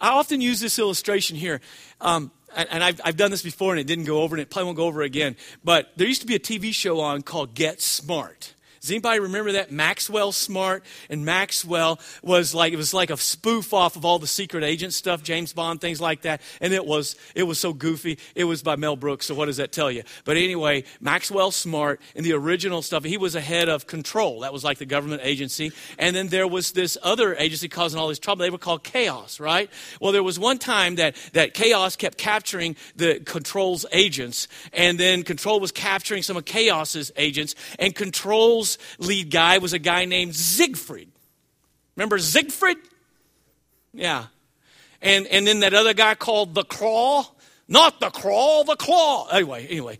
[0.00, 1.60] I often use this illustration here.
[2.00, 4.66] Um, and I've, I've done this before and it didn't go over and it probably
[4.66, 5.36] won't go over again.
[5.64, 8.54] But there used to be a TV show on called Get Smart.
[8.80, 9.72] Does anybody remember that?
[9.72, 10.84] Maxwell Smart.
[11.10, 14.92] And Maxwell was like, it was like a spoof off of all the secret agent
[14.92, 16.40] stuff, James Bond, things like that.
[16.60, 18.18] And it was, it was so goofy.
[18.34, 20.02] It was by Mel Brooks, so what does that tell you?
[20.24, 24.40] But anyway, Maxwell Smart in the original stuff, he was a head of control.
[24.40, 25.72] That was like the government agency.
[25.98, 28.42] And then there was this other agency causing all this trouble.
[28.42, 29.70] They were called KAOS, right?
[30.00, 34.48] Well, there was one time that, that KAOS kept capturing the control's agents.
[34.72, 37.54] And then control was capturing some of KAOS's agents.
[37.78, 38.67] And control's
[38.98, 41.08] lead guy was a guy named Siegfried.
[41.96, 42.76] Remember Siegfried?
[43.94, 44.26] Yeah.
[45.00, 47.24] And, and then that other guy called the Claw.
[47.68, 49.28] Not the Claw, the Claw.
[49.28, 49.98] Anyway, anyway.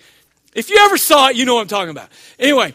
[0.54, 2.08] If you ever saw it, you know what I'm talking about.
[2.38, 2.74] Anyway,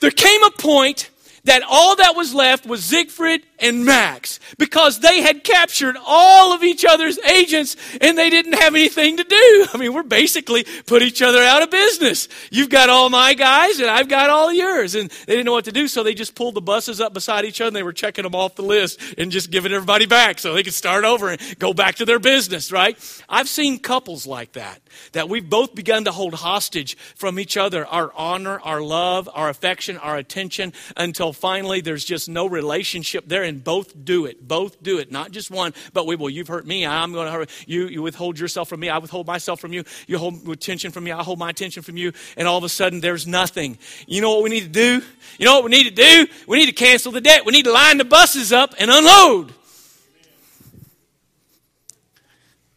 [0.00, 1.10] there came a point
[1.44, 6.62] that all that was left was Siegfried and Max because they had captured all of
[6.62, 9.66] each other's agents and they didn't have anything to do.
[9.74, 12.28] I mean, we're basically put each other out of business.
[12.50, 14.94] You've got all my guys and I've got all yours.
[14.94, 17.44] And they didn't know what to do, so they just pulled the buses up beside
[17.44, 20.38] each other and they were checking them off the list and just giving everybody back
[20.38, 22.98] so they could start over and go back to their business, right?
[23.28, 24.80] I've seen couples like that,
[25.12, 29.48] that we've both begun to hold hostage from each other our honor, our love, our
[29.48, 34.46] affection, our attention until finally there's just no relationship there, and both do it.
[34.46, 35.10] Both do it.
[35.10, 36.86] Not just one, but we, well, you've hurt me.
[36.86, 37.86] I'm going to hurt you.
[37.88, 38.88] You withhold yourself from me.
[38.88, 39.84] I withhold myself from you.
[40.06, 41.12] You hold attention from me.
[41.12, 42.12] I hold my attention from you.
[42.36, 43.78] And all of a sudden, there's nothing.
[44.06, 45.02] You know what we need to do?
[45.38, 46.26] You know what we need to do?
[46.46, 47.44] We need to cancel the debt.
[47.44, 49.54] We need to line the buses up and unload.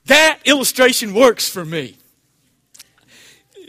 [0.06, 1.98] That illustration works for me.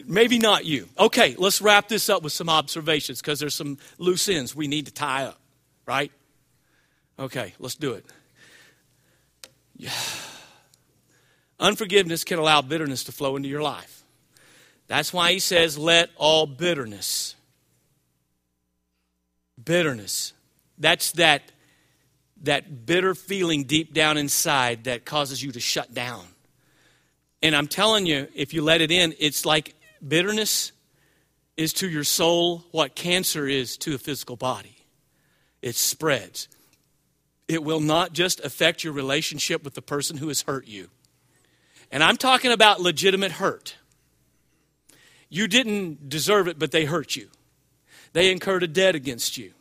[0.06, 0.88] Maybe not you.
[0.98, 4.86] Okay, let's wrap this up with some observations because there's some loose ends we need
[4.86, 5.38] to tie up,
[5.86, 6.12] right?
[7.18, 8.04] Okay, let's do it.
[9.76, 9.90] Yeah.
[11.60, 14.04] Unforgiveness can allow bitterness to flow into your life.
[14.86, 17.36] That's why he says, let all bitterness.
[19.62, 20.32] Bitterness.
[20.78, 21.52] That's that,
[22.42, 26.26] that bitter feeling deep down inside that causes you to shut down.
[27.42, 29.74] And I'm telling you, if you let it in, it's like
[30.06, 30.72] Bitterness
[31.56, 34.76] is to your soul what cancer is to a physical body.
[35.62, 36.48] It spreads.
[37.48, 40.88] It will not just affect your relationship with the person who has hurt you.
[41.90, 43.76] And I'm talking about legitimate hurt.
[45.28, 47.28] You didn't deserve it, but they hurt you.
[48.12, 49.52] They incurred a debt against you.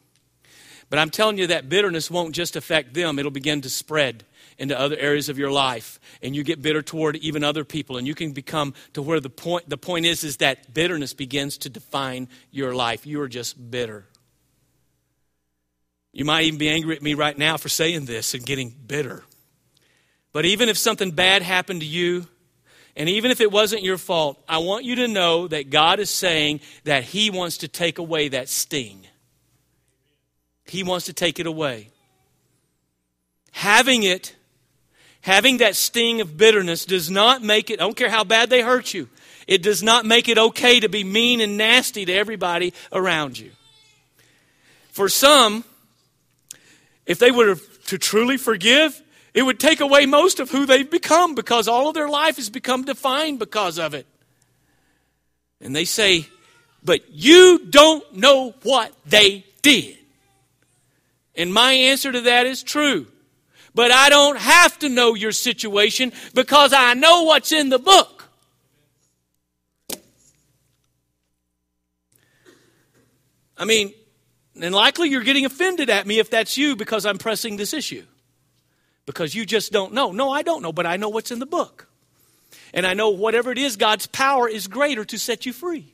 [0.90, 4.26] But I'm telling you that bitterness won't just affect them, it'll begin to spread
[4.58, 8.08] into other areas of your life and you get bitter toward even other people and
[8.08, 11.70] you can become to where the point the point is is that bitterness begins to
[11.70, 13.06] define your life.
[13.06, 14.06] You are just bitter.
[16.12, 19.24] You might even be angry at me right now for saying this and getting bitter.
[20.32, 22.28] But even if something bad happened to you
[22.96, 26.12] and even if it wasn't your fault i want you to know that god is
[26.12, 29.08] saying that he wants to take away that sting.
[30.66, 31.90] He wants to take it away.
[33.52, 34.36] Having it
[35.24, 38.62] having that sting of bitterness does not make it, I don't care how bad they
[38.62, 39.10] hurt you,
[39.48, 43.52] it does not make it okay to be mean and nasty to everybody around you.
[44.92, 45.64] For some,
[47.06, 47.56] if they were
[47.88, 49.02] to truly forgive,
[49.34, 52.50] it would take away most of who they've become because all of their life has
[52.50, 54.06] become defined because of it.
[55.60, 56.28] And they say,
[56.84, 59.98] but you don't know what they did.
[61.36, 63.08] And my answer to that is true.
[63.76, 68.30] But I don't have to know your situation because I know what's in the book.
[73.58, 73.94] I mean,
[74.62, 78.04] and likely you're getting offended at me if that's you because I'm pressing this issue.
[79.06, 80.12] Because you just don't know.
[80.12, 81.88] No, I don't know, but I know what's in the book.
[82.74, 85.92] And I know whatever it is, God's power is greater to set you free.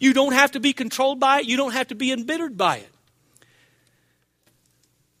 [0.00, 2.78] You don't have to be controlled by it, you don't have to be embittered by
[2.78, 2.90] it.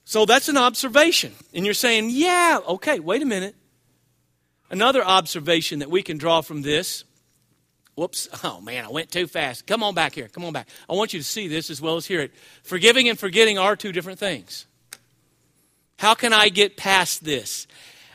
[0.08, 1.34] So that's an observation.
[1.52, 3.54] And you're saying, yeah, okay, wait a minute.
[4.70, 7.04] Another observation that we can draw from this.
[7.94, 8.26] Whoops.
[8.42, 9.66] Oh, man, I went too fast.
[9.66, 10.28] Come on back here.
[10.28, 10.66] Come on back.
[10.88, 12.32] I want you to see this as well as hear it.
[12.62, 14.64] Forgiving and forgetting are two different things.
[15.98, 17.66] How can I get past this?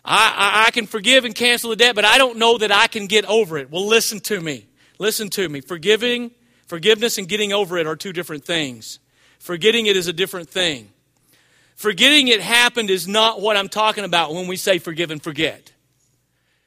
[0.04, 2.88] I, I, I can forgive and cancel the debt, but I don't know that I
[2.88, 3.70] can get over it.
[3.70, 4.66] Well, listen to me.
[4.98, 5.62] Listen to me.
[5.62, 6.32] Forgiving,
[6.66, 8.98] forgiveness, and getting over it are two different things.
[9.38, 10.90] Forgetting it is a different thing.
[11.84, 15.74] Forgetting it happened is not what I'm talking about when we say forgive and forget.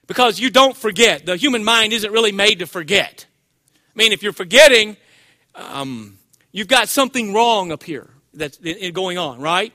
[0.07, 1.25] Because you don't forget.
[1.25, 3.25] The human mind isn't really made to forget.
[3.75, 4.99] I mean, if you're forgetting,
[5.55, 6.19] um,
[6.53, 8.59] you've got something wrong up here that's
[8.93, 9.73] going on, right?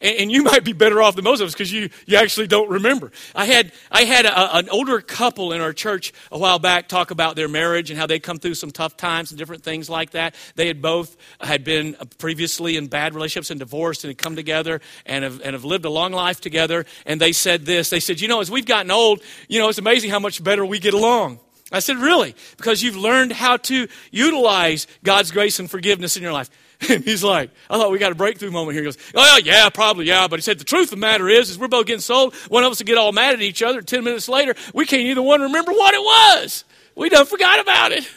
[0.00, 2.70] And, you might be better off than most of us because you, you actually don't
[2.70, 3.10] remember.
[3.34, 7.10] I had, I had a, an older couple in our church a while back talk
[7.10, 10.10] about their marriage and how they come through some tough times and different things like
[10.10, 10.34] that.
[10.54, 14.36] They had both had been uh, previously in bad relationships and divorced and had come
[14.36, 16.86] together and have, and have lived a long life together.
[17.06, 17.90] And they said this.
[17.90, 20.64] They said, you know, as we've gotten old, you know, it's amazing how much better
[20.64, 21.40] we get along.
[21.70, 22.34] I said, really?
[22.56, 26.48] Because you've learned how to utilize God's grace and forgiveness in your life.
[26.88, 28.82] And he's like, I thought we got a breakthrough moment here.
[28.82, 30.28] He goes, Oh, yeah, probably, yeah.
[30.28, 32.34] But he said, The truth of the matter is, is we're both getting sold.
[32.48, 33.82] One of us will get all mad at each other.
[33.82, 36.64] Ten minutes later, we can't either one remember what it was.
[36.94, 38.08] We done forgot about it.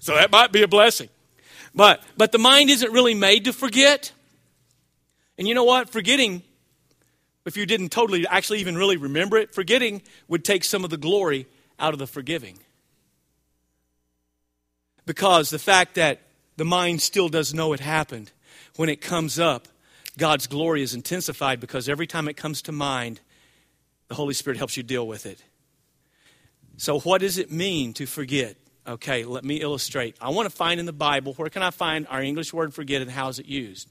[0.00, 1.08] So that might be a blessing.
[1.74, 4.12] But, but the mind isn't really made to forget.
[5.36, 5.90] And you know what?
[5.90, 6.42] Forgetting,
[7.44, 10.96] if you didn't totally actually even really remember it, forgetting would take some of the
[10.96, 11.46] glory
[11.78, 12.58] out of the forgiving.
[15.04, 16.20] Because the fact that
[16.56, 18.32] the mind still does know it happened.
[18.76, 19.68] When it comes up,
[20.16, 23.20] God's glory is intensified because every time it comes to mind,
[24.08, 25.42] the Holy Spirit helps you deal with it.
[26.76, 28.56] So, what does it mean to forget?
[28.86, 30.16] Okay, let me illustrate.
[30.20, 33.00] I want to find in the Bible where can I find our English word forget
[33.00, 33.88] and how is it used?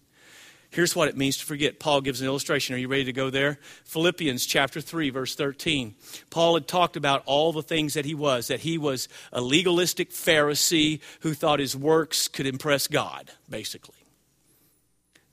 [0.73, 1.79] Here's what it means to forget.
[1.79, 2.73] Paul gives an illustration.
[2.73, 3.59] Are you ready to go there?
[3.85, 5.93] Philippians chapter 3, verse 13.
[6.31, 10.09] Paul had talked about all the things that he was, that he was a legalistic
[10.09, 13.93] Pharisee who thought his works could impress God, basically.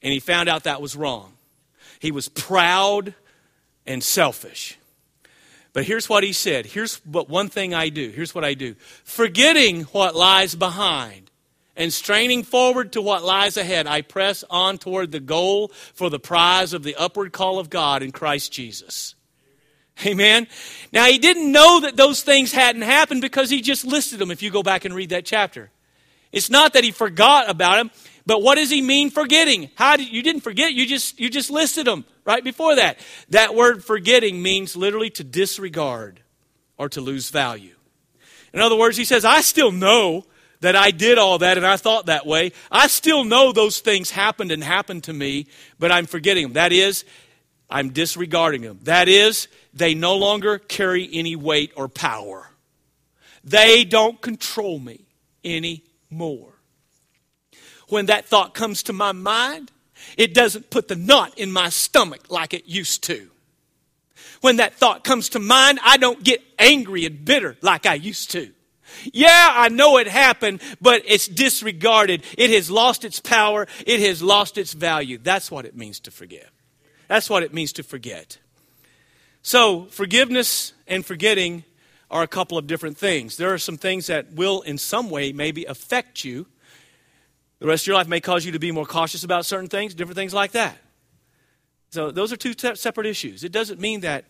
[0.03, 1.32] And he found out that was wrong.
[2.01, 3.14] He was proud
[3.86, 4.78] and selfish.
[5.72, 6.66] But here's what he said.
[6.66, 8.11] Here's what one thing I do.
[8.11, 8.74] Here's what I do.
[9.05, 11.29] Forgetting what lies behind
[11.80, 16.18] and straining forward to what lies ahead, I press on toward the goal for the
[16.18, 19.14] prize of the upward call of God in Christ Jesus.
[20.04, 20.46] Amen.
[20.92, 24.42] Now, he didn't know that those things hadn't happened because he just listed them if
[24.42, 25.70] you go back and read that chapter.
[26.32, 27.90] It's not that he forgot about them,
[28.26, 29.70] but what does he mean forgetting?
[29.74, 32.98] How did you didn't forget, you just you just listed them right before that.
[33.30, 36.20] That word forgetting means literally to disregard
[36.76, 37.76] or to lose value.
[38.52, 40.26] In other words, he says, I still know
[40.61, 42.52] that I did all that and I thought that way.
[42.70, 45.46] I still know those things happened and happened to me,
[45.78, 46.52] but I'm forgetting them.
[46.54, 47.04] That is,
[47.68, 48.78] I'm disregarding them.
[48.82, 52.50] That is, they no longer carry any weight or power.
[53.42, 55.06] They don't control me
[55.44, 56.52] anymore.
[57.88, 59.72] When that thought comes to my mind,
[60.16, 63.30] it doesn't put the knot in my stomach like it used to.
[64.40, 68.30] When that thought comes to mind, I don't get angry and bitter like I used
[68.32, 68.52] to.
[69.12, 72.22] Yeah, I know it happened, but it's disregarded.
[72.36, 73.66] It has lost its power.
[73.86, 75.18] It has lost its value.
[75.18, 76.51] That's what it means to forgive.
[77.09, 78.38] That's what it means to forget.
[79.43, 81.64] So, forgiveness and forgetting
[82.11, 83.36] are a couple of different things.
[83.36, 86.47] There are some things that will, in some way, maybe affect you.
[87.59, 89.95] The rest of your life may cause you to be more cautious about certain things,
[89.95, 90.76] different things like that.
[91.91, 93.45] So, those are two separate issues.
[93.45, 94.24] It doesn't mean that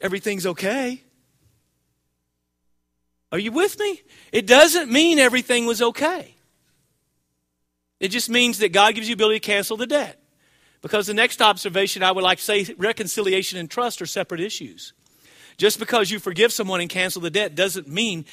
[0.00, 1.02] everything's okay.
[3.30, 4.02] Are you with me?
[4.32, 6.34] It doesn't mean everything was okay.
[8.00, 10.22] It just means that God gives you ability to cancel the debt.
[10.80, 14.92] Because the next observation I would like to say reconciliation and trust are separate issues.
[15.56, 18.24] Just because you forgive someone and cancel the debt doesn't mean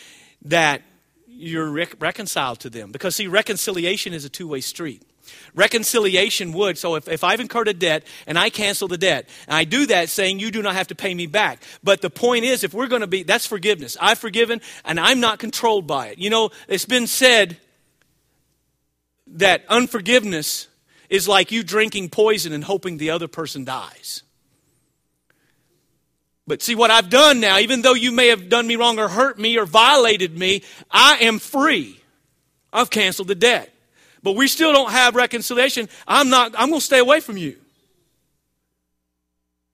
[0.44, 0.84] that
[1.28, 2.92] you're rec- reconciled to them.
[2.92, 5.04] Because, see, reconciliation is a two way street.
[5.54, 9.56] Reconciliation would, so if, if I've incurred a debt and I cancel the debt, and
[9.56, 11.64] I do that saying you do not have to pay me back.
[11.84, 13.98] But the point is, if we're going to be, that's forgiveness.
[14.00, 16.18] I've forgiven and I'm not controlled by it.
[16.18, 17.58] You know, it's been said
[19.28, 20.68] that unforgiveness
[21.10, 24.24] is like you drinking poison and hoping the other person dies.
[26.48, 29.08] But see what I've done now, even though you may have done me wrong or
[29.08, 32.00] hurt me or violated me, I am free.
[32.72, 33.75] I've canceled the debt
[34.26, 37.58] but we still don't have reconciliation, I'm not, I'm going to stay away from you.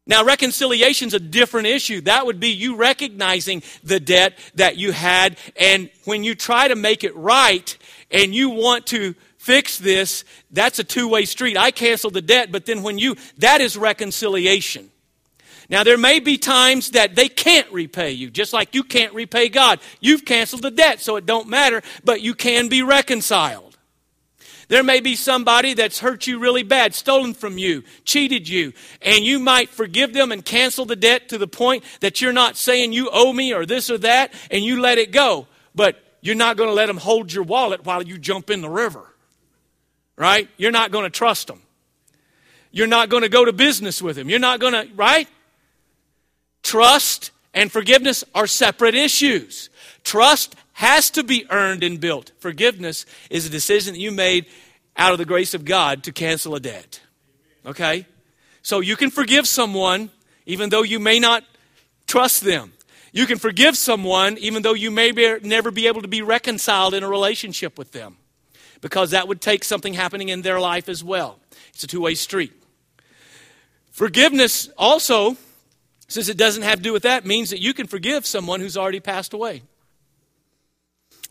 [0.05, 2.01] Now, reconciliation is a different issue.
[2.01, 6.75] That would be you recognizing the debt that you had, and when you try to
[6.75, 7.77] make it right
[8.11, 11.55] and you want to fix this, that's a two way street.
[11.55, 14.89] I cancel the debt, but then when you, that is reconciliation.
[15.69, 19.47] Now, there may be times that they can't repay you, just like you can't repay
[19.47, 19.79] God.
[20.01, 23.70] You've canceled the debt, so it don't matter, but you can be reconciled.
[24.71, 29.25] There may be somebody that's hurt you really bad, stolen from you, cheated you, and
[29.25, 32.93] you might forgive them and cancel the debt to the point that you're not saying
[32.93, 35.45] you owe me or this or that, and you let it go.
[35.75, 38.69] But you're not going to let them hold your wallet while you jump in the
[38.69, 39.03] river.
[40.15, 40.47] Right?
[40.55, 41.61] You're not going to trust them.
[42.71, 44.29] You're not going to go to business with them.
[44.29, 45.27] You're not going to, right?
[46.63, 49.69] Trust and forgiveness are separate issues.
[50.05, 52.31] Trust has to be earned and built.
[52.39, 54.47] Forgiveness is a decision that you made
[54.97, 57.01] out of the grace of God to cancel a debt.
[57.63, 58.07] Okay?
[58.63, 60.09] So you can forgive someone
[60.47, 61.43] even though you may not
[62.07, 62.73] trust them.
[63.13, 66.95] You can forgive someone even though you may be, never be able to be reconciled
[66.95, 68.17] in a relationship with them
[68.81, 71.37] because that would take something happening in their life as well.
[71.75, 72.53] It's a two way street.
[73.91, 75.37] Forgiveness also,
[76.07, 78.75] since it doesn't have to do with that, means that you can forgive someone who's
[78.75, 79.61] already passed away.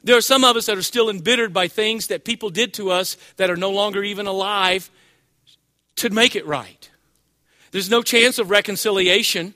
[0.02, 2.90] There are some of us that are still embittered by things that people did to
[2.90, 4.90] us that are no longer even alive
[5.96, 6.90] to make it right.
[7.72, 9.54] There's no chance of reconciliation,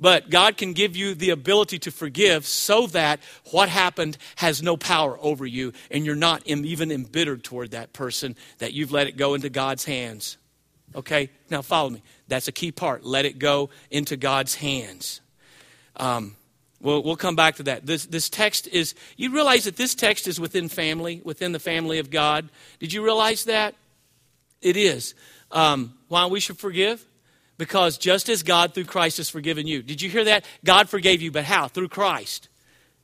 [0.00, 3.20] but God can give you the ability to forgive so that
[3.50, 8.36] what happened has no power over you and you're not even embittered toward that person,
[8.58, 10.36] that you've let it go into God's hands.
[10.94, 11.30] Okay?
[11.50, 12.02] Now follow me.
[12.28, 13.04] That's a key part.
[13.04, 15.20] Let it go into God's hands.
[15.96, 16.36] Um,
[16.80, 17.86] we'll, we'll come back to that.
[17.86, 21.98] This, this text is, you realize that this text is within family, within the family
[21.98, 22.48] of God.
[22.78, 23.74] Did you realize that?
[24.60, 25.14] It is.
[25.50, 27.04] Um, why we should forgive?
[27.56, 29.82] Because just as God through Christ has forgiven you.
[29.82, 30.44] Did you hear that?
[30.64, 31.68] God forgave you, but how?
[31.68, 32.48] Through Christ.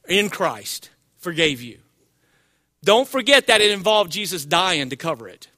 [0.08, 1.78] In Christ forgave you.
[2.84, 5.48] Don't forget that it involved Jesus dying to cover it.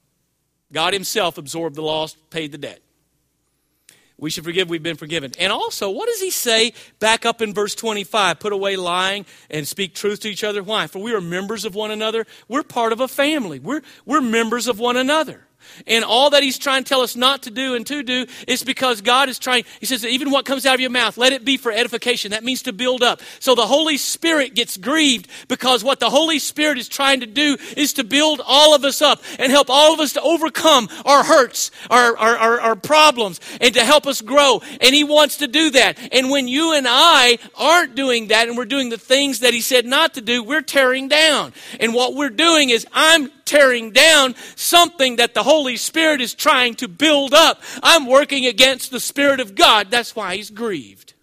[0.72, 2.80] God Himself absorbed the loss, paid the debt.
[4.18, 5.32] We should forgive, we've been forgiven.
[5.38, 8.40] And also, what does He say back up in verse 25?
[8.40, 10.62] Put away lying and speak truth to each other.
[10.62, 10.86] Why?
[10.86, 12.26] For we are members of one another.
[12.48, 15.46] We're part of a family, we're, we're members of one another.
[15.86, 18.62] And all that he's trying to tell us not to do and to do is
[18.62, 21.44] because God is trying, he says, even what comes out of your mouth, let it
[21.44, 22.30] be for edification.
[22.30, 23.20] That means to build up.
[23.40, 27.56] So the Holy Spirit gets grieved because what the Holy Spirit is trying to do
[27.76, 31.24] is to build all of us up and help all of us to overcome our
[31.24, 34.62] hurts, our, our, our, our problems, and to help us grow.
[34.80, 35.98] And he wants to do that.
[36.12, 39.60] And when you and I aren't doing that and we're doing the things that he
[39.60, 41.52] said not to do, we're tearing down.
[41.80, 46.74] And what we're doing is I'm tearing down something that the Holy Spirit is trying
[46.74, 47.62] to build up.
[47.82, 49.90] I'm working against the Spirit of God.
[49.90, 51.14] That's why He's grieved.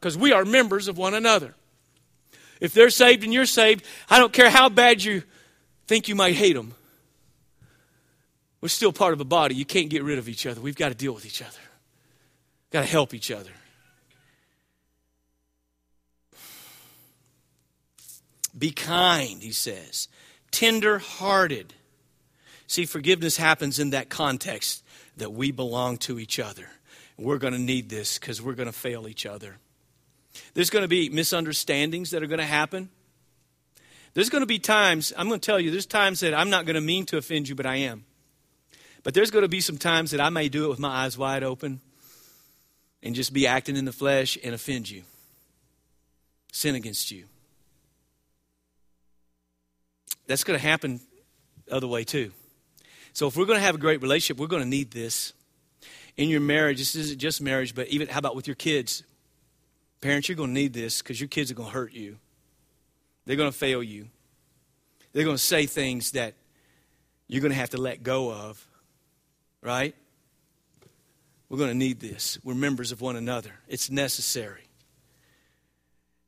[0.00, 1.54] Because we are members of one another.
[2.60, 5.22] If they're saved and you're saved, I don't care how bad you
[5.86, 6.74] think you might hate them.
[8.60, 9.54] We're still part of a body.
[9.54, 10.60] You can't get rid of each other.
[10.60, 11.58] We've got to deal with each other.
[12.70, 13.50] Got to help each other.
[18.56, 20.08] Be kind, he says
[20.52, 21.74] tender hearted.
[22.68, 24.84] See, forgiveness happens in that context
[25.16, 26.68] that we belong to each other.
[27.18, 29.58] We're going to need this because we're going to fail each other.
[30.54, 32.88] There's going to be misunderstandings that are going to happen.
[34.14, 36.66] There's going to be times, I'm going to tell you, there's times that I'm not
[36.66, 38.04] going to mean to offend you, but I am.
[39.02, 41.18] But there's going to be some times that I may do it with my eyes
[41.18, 41.80] wide open
[43.02, 45.02] and just be acting in the flesh and offend you,
[46.52, 47.24] sin against you.
[50.26, 51.00] That's going to happen
[51.66, 52.32] the other way too.
[53.12, 55.32] So if we're going to have a great relationship, we're going to need this.
[56.16, 59.02] In your marriage, this isn't just marriage, but even how about with your kids?
[60.00, 62.18] Parents, you're going to need this because your kids are going to hurt you.
[63.24, 64.08] They're going to fail you.
[65.12, 66.34] They're going to say things that
[67.28, 68.66] you're going to have to let go of,
[69.62, 69.94] right?
[71.48, 72.38] We're going to need this.
[72.42, 73.52] We're members of one another.
[73.68, 74.64] It's necessary.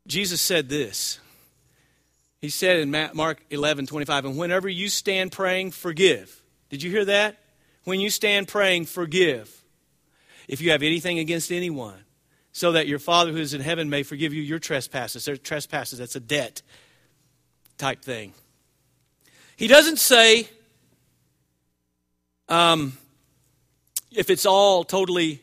[0.06, 1.18] Jesus said this
[2.44, 6.42] he said in Mark 11, 25, and whenever you stand praying, forgive.
[6.68, 7.38] Did you hear that?
[7.84, 9.64] When you stand praying, forgive.
[10.46, 12.04] If you have anything against anyone,
[12.52, 15.26] so that your Father who is in heaven may forgive you your trespasses.
[15.42, 16.60] Trespasses, that's a debt
[17.78, 18.34] type thing.
[19.56, 20.46] He doesn't say,
[22.50, 22.98] um,
[24.12, 25.40] if it's all totally,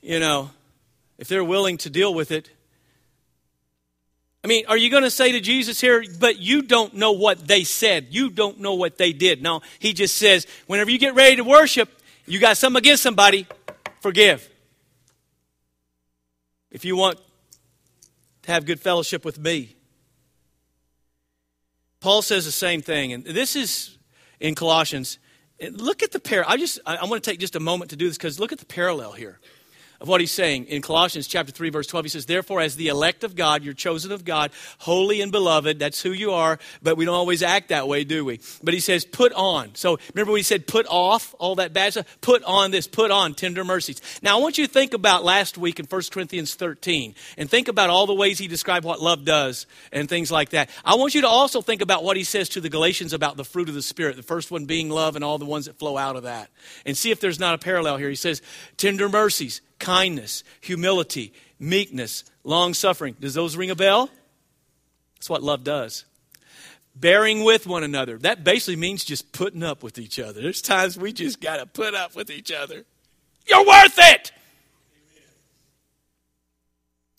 [0.00, 0.48] you know,
[1.18, 2.48] if they're willing to deal with it,
[4.44, 7.48] I mean, are you going to say to Jesus here, but you don't know what
[7.48, 8.08] they said?
[8.10, 9.42] You don't know what they did.
[9.42, 11.88] No, he just says, whenever you get ready to worship,
[12.26, 13.46] you got something against somebody,
[14.00, 14.50] forgive.
[16.70, 17.18] If you want
[18.42, 19.76] to have good fellowship with me.
[22.00, 23.96] Paul says the same thing, and this is
[24.40, 25.18] in Colossians.
[25.70, 26.46] Look at the pair.
[26.46, 28.58] I just I want to take just a moment to do this because look at
[28.58, 29.40] the parallel here
[30.04, 30.66] of what he's saying.
[30.66, 33.72] In Colossians chapter 3 verse 12 he says, "Therefore as the elect of God, you're
[33.72, 34.50] chosen of God,
[34.80, 38.22] holy and beloved, that's who you are, but we don't always act that way, do
[38.22, 41.94] we?" But he says, "Put on." So remember we said put off all that bad
[41.94, 42.18] stuff?
[42.20, 44.02] Put on this, put on tender mercies.
[44.20, 47.68] Now I want you to think about last week in 1 Corinthians 13 and think
[47.68, 50.68] about all the ways he described what love does and things like that.
[50.84, 53.44] I want you to also think about what he says to the Galatians about the
[53.44, 55.96] fruit of the spirit, the first one being love and all the ones that flow
[55.96, 56.50] out of that.
[56.84, 58.10] And see if there's not a parallel here.
[58.10, 58.42] He says,
[58.76, 63.14] "Tender mercies, kindness, humility, meekness, long suffering.
[63.20, 64.08] Does those ring a bell?
[65.16, 66.06] That's what love does.
[66.96, 68.16] Bearing with one another.
[68.18, 70.40] That basically means just putting up with each other.
[70.40, 72.84] There's times we just got to put up with each other.
[73.46, 74.32] You're worth it.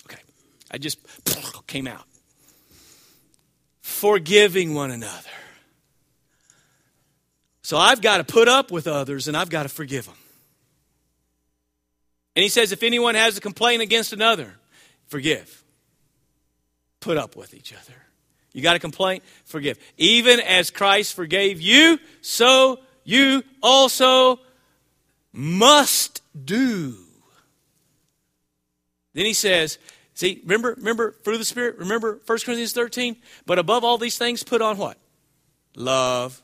[0.06, 0.22] Okay,
[0.72, 0.98] I just
[1.68, 2.06] came out.
[3.82, 5.30] Forgiving one another.
[7.62, 10.16] So I've got to put up with others and I've got to forgive them.
[12.36, 14.56] And he says, if anyone has a complaint against another,
[15.08, 15.64] forgive.
[17.00, 17.94] Put up with each other.
[18.52, 19.24] You got a complaint?
[19.46, 19.78] Forgive.
[19.98, 24.40] Even as Christ forgave you, so you also
[25.34, 26.96] must do.
[29.14, 29.78] Then he says,
[30.14, 33.16] see, remember, remember, fruit of the Spirit, remember 1 Corinthians 13?
[33.46, 34.98] But above all these things, put on what?
[35.76, 36.42] Love.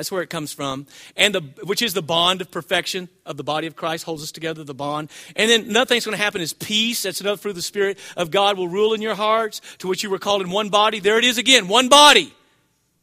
[0.00, 0.86] That's where it comes from.
[1.14, 4.32] And the, which is the bond of perfection of the body of Christ, holds us
[4.32, 5.10] together, the bond.
[5.36, 7.02] And then another thing's going to happen is peace.
[7.02, 10.02] That's another fruit of the Spirit of God will rule in your hearts, to which
[10.02, 11.00] you were called in one body.
[11.00, 12.32] There it is again, one body.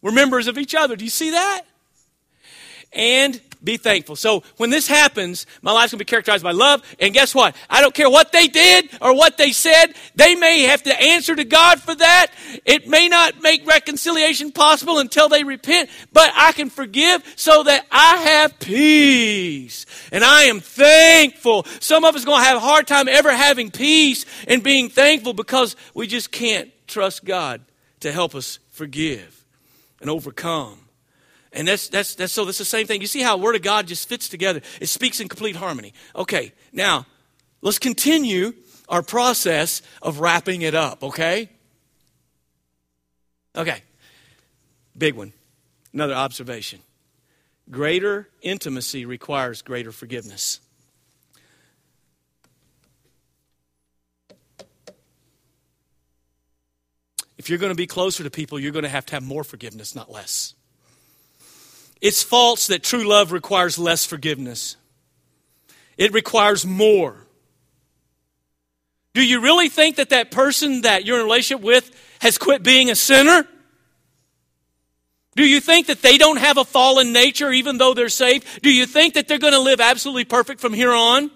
[0.01, 0.95] We're members of each other.
[0.95, 1.65] Do you see that?
[2.91, 4.15] And be thankful.
[4.15, 6.83] So when this happens, my life's going to be characterized by love.
[6.99, 7.55] And guess what?
[7.69, 9.87] I don't care what they did or what they said.
[10.15, 12.27] They may have to answer to God for that.
[12.65, 17.85] It may not make reconciliation possible until they repent, but I can forgive so that
[17.91, 19.85] I have peace.
[20.11, 21.65] And I am thankful.
[21.79, 24.89] Some of us are going to have a hard time ever having peace and being
[24.89, 27.61] thankful because we just can't trust God
[27.99, 29.43] to help us forgive
[29.99, 30.86] and overcome.
[31.57, 33.01] And that's, that's, that's so that's the same thing.
[33.01, 34.61] You see how Word of God just fits together.
[34.79, 35.91] It speaks in complete harmony.
[36.15, 37.07] Okay, now
[37.61, 38.53] let's continue
[38.87, 41.49] our process of wrapping it up, okay?
[43.55, 43.81] Okay.
[44.95, 45.33] Big one.
[45.91, 46.79] Another observation.
[47.71, 50.59] Greater intimacy requires greater forgiveness.
[57.39, 59.43] If you're going to be closer to people, you're going to have to have more
[59.43, 60.53] forgiveness, not less.
[62.01, 64.77] It's false that true love requires less forgiveness,
[65.97, 67.17] it requires more.
[69.13, 71.89] Do you really think that that person that you're in a relationship with
[72.19, 73.47] has quit being a sinner?
[75.35, 78.45] Do you think that they don't have a fallen nature even though they're saved?
[78.61, 81.31] Do you think that they're going to live absolutely perfect from here on?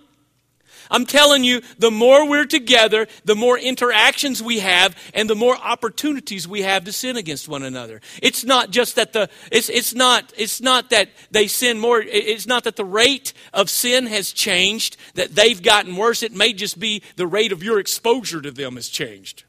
[0.91, 5.55] I'm telling you, the more we're together, the more interactions we have, and the more
[5.55, 8.01] opportunities we have to sin against one another.
[8.21, 12.01] It's not just that the it's it's not it's not that they sin more.
[12.01, 16.21] It's not that the rate of sin has changed, that they've gotten worse.
[16.21, 19.45] It may just be the rate of your exposure to them has changed.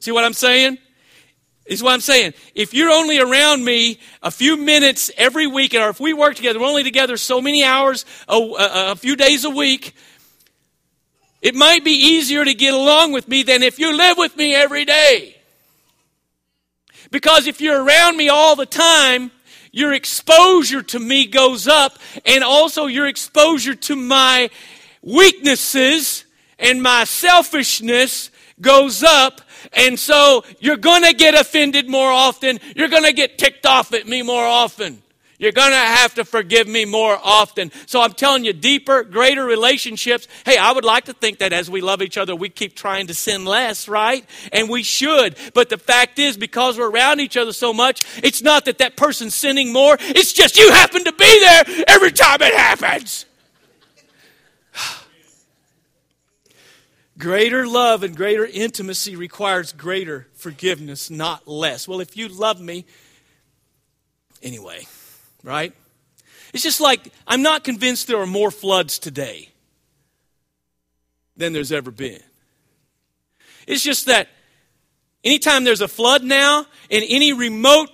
[0.00, 0.78] See what I'm saying?
[1.68, 2.32] is what I'm saying.
[2.54, 6.58] If you're only around me a few minutes every week, or if we work together,
[6.58, 9.94] we're only together so many hours, a, a, a, few days a week,
[11.40, 14.54] it might be easier to get along with me than if you live with me
[14.54, 15.36] every day.
[17.10, 19.30] Because if you're around me all the time,
[19.72, 24.50] your exposure to me goes up, and also your exposure to my
[25.02, 26.24] weaknesses
[26.58, 28.30] and my selfishness
[28.60, 29.40] goes up.
[29.72, 32.58] And so you're going to get offended more often.
[32.74, 35.02] You're going to get ticked off at me more often.
[35.38, 37.70] You're going to have to forgive me more often.
[37.86, 40.26] So I'm telling you, deeper, greater relationships.
[40.44, 43.06] Hey, I would like to think that as we love each other, we keep trying
[43.06, 44.26] to sin less, right?
[44.52, 45.36] And we should.
[45.54, 48.96] But the fact is, because we're around each other so much, it's not that that
[48.96, 49.96] person's sinning more.
[50.00, 53.24] It's just you happen to be there every time it happens.
[57.16, 61.86] Greater love and greater intimacy requires greater forgiveness, not less.
[61.88, 62.86] Well, if you love me,
[64.40, 64.86] anyway
[65.42, 65.74] right?
[66.52, 69.50] It's just like I'm not convinced there are more floods today
[71.36, 72.20] than there's ever been.
[73.66, 74.28] It's just that
[75.22, 77.90] anytime there's a flood now in any remote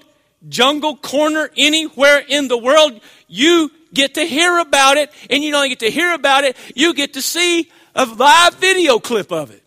[0.48, 5.68] jungle corner anywhere in the world, you get to hear about it, and you don't
[5.68, 9.62] get to hear about it, you get to see a live video clip of it.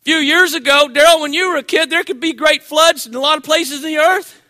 [0.00, 3.06] A few years ago, Daryl, when you were a kid, there could be great floods
[3.06, 4.40] in a lot of places in the earth.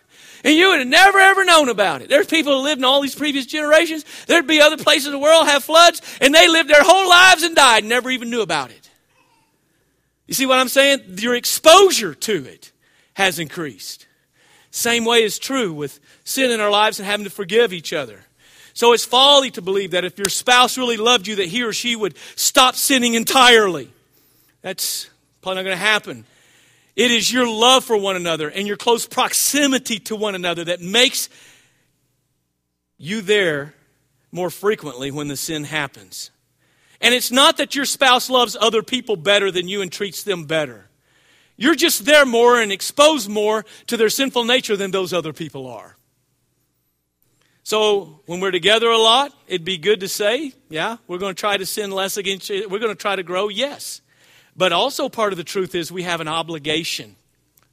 [0.45, 2.07] And you would have never ever known about it.
[2.07, 4.05] There's people who lived in all these previous generations.
[4.27, 7.41] There'd be other places in the world have floods, and they lived their whole lives
[7.41, 8.89] and died, and never even knew about it.
[10.27, 11.17] You see what I'm saying?
[11.17, 12.71] Your exposure to it
[13.15, 14.05] has increased.
[14.69, 18.19] Same way is true with sin in our lives and having to forgive each other.
[18.75, 21.73] So it's folly to believe that if your spouse really loved you, that he or
[21.73, 23.89] she would stop sinning entirely.
[24.61, 25.09] That's
[25.41, 26.25] probably not going to happen.
[26.95, 30.81] It is your love for one another and your close proximity to one another that
[30.81, 31.29] makes
[32.97, 33.73] you there
[34.31, 36.31] more frequently when the sin happens.
[37.01, 40.45] And it's not that your spouse loves other people better than you and treats them
[40.45, 40.87] better.
[41.57, 45.67] You're just there more and exposed more to their sinful nature than those other people
[45.67, 45.95] are.
[47.63, 51.39] So when we're together a lot, it'd be good to say, yeah, we're going to
[51.39, 52.69] try to sin less against you.
[52.69, 54.01] We're going to try to grow, yes.
[54.55, 57.15] But also part of the truth is we have an obligation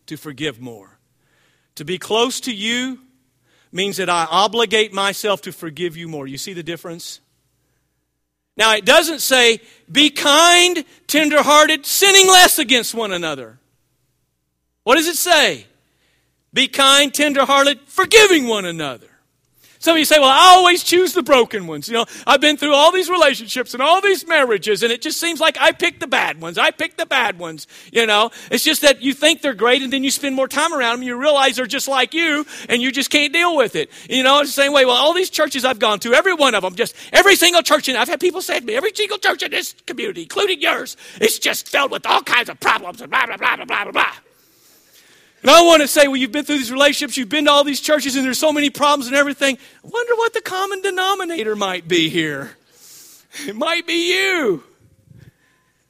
[0.06, 0.98] to forgive more.
[1.76, 2.98] To be close to you
[3.70, 6.26] means that I obligate myself to forgive you more.
[6.26, 7.20] You see the difference?
[8.56, 9.60] Now, it doesn't say,
[9.90, 13.58] be kind, tenderhearted, sinning less against one another.
[14.82, 15.66] What does it say?
[16.52, 19.08] Be kind, tenderhearted, forgiving one another.
[19.82, 21.88] Some of you say, well, I always choose the broken ones.
[21.88, 25.18] You know, I've been through all these relationships and all these marriages, and it just
[25.18, 26.56] seems like I pick the bad ones.
[26.56, 27.66] I pick the bad ones.
[27.92, 30.72] You know, it's just that you think they're great, and then you spend more time
[30.72, 33.90] around them, you realize they're just like you, and you just can't deal with it.
[34.08, 34.84] You know, it's the same way.
[34.84, 37.88] Well, all these churches I've gone to, every one of them, just every single church,
[37.88, 40.96] and I've had people say to me, every single church in this community, including yours,
[41.20, 44.12] is just filled with all kinds of problems and blah, blah, blah, blah, blah, blah.
[45.42, 47.64] And I want to say, well, you've been through these relationships, you've been to all
[47.64, 49.58] these churches, and there's so many problems and everything.
[49.84, 52.52] I wonder what the common denominator might be here.
[53.46, 54.62] It might be you.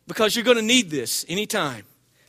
[0.06, 1.82] Because you're going to need this anytime.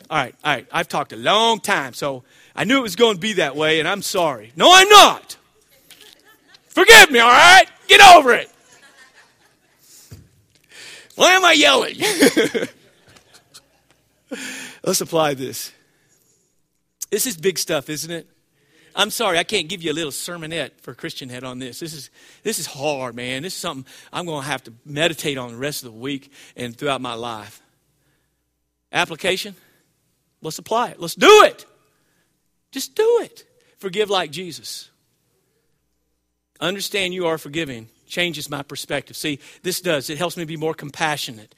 [0.09, 2.23] All right, all right, I've talked a long time, so
[2.55, 4.51] I knew it was going to be that way, and I'm sorry.
[4.55, 5.37] No, I'm not.
[6.65, 7.65] Forgive me, all right?
[7.87, 8.49] Get over it.
[11.15, 11.97] Why am I yelling?
[14.83, 15.72] Let's apply this.
[17.13, 18.27] This is big stuff, isn't it?
[18.95, 21.79] I'm sorry, I can't give you a little sermonette for Christian Head on this.
[21.79, 22.09] This is
[22.41, 23.43] this is hard, man.
[23.43, 26.31] This is something I'm going to have to meditate on the rest of the week
[26.55, 27.61] and throughout my life.
[28.91, 29.55] Application?
[30.41, 30.99] Let's apply it.
[30.99, 31.67] Let's do it.
[32.71, 33.45] Just do it.
[33.77, 34.89] Forgive like Jesus.
[36.59, 39.17] Understand you are forgiving changes my perspective.
[39.17, 40.09] See, this does.
[40.09, 41.55] It helps me be more compassionate.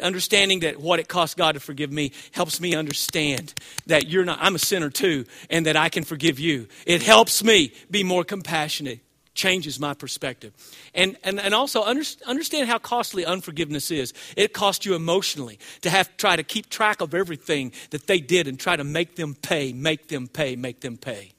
[0.00, 3.52] Understanding that what it costs God to forgive me helps me understand
[3.86, 6.68] that you're not, I'm a sinner too, and that I can forgive you.
[6.86, 9.00] It helps me be more compassionate.
[9.34, 10.54] Changes my perspective.
[10.94, 14.14] And, and, and also understand how costly unforgiveness is.
[14.36, 18.20] It costs you emotionally to have to try to keep track of everything that they
[18.20, 21.32] did and try to make them pay, make them pay, make them pay.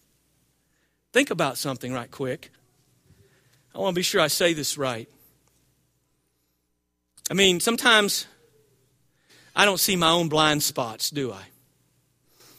[1.13, 2.51] Think about something right quick.
[3.77, 5.07] I want to be sure I say this right.
[7.29, 8.25] I mean, sometimes
[9.55, 11.43] I don't see my own blind spots, do I?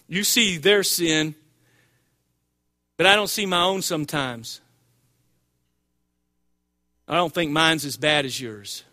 [0.07, 1.35] You see their sin,
[2.97, 4.61] but I don't see my own sometimes.
[7.09, 8.85] I don't think mine's as bad as yours.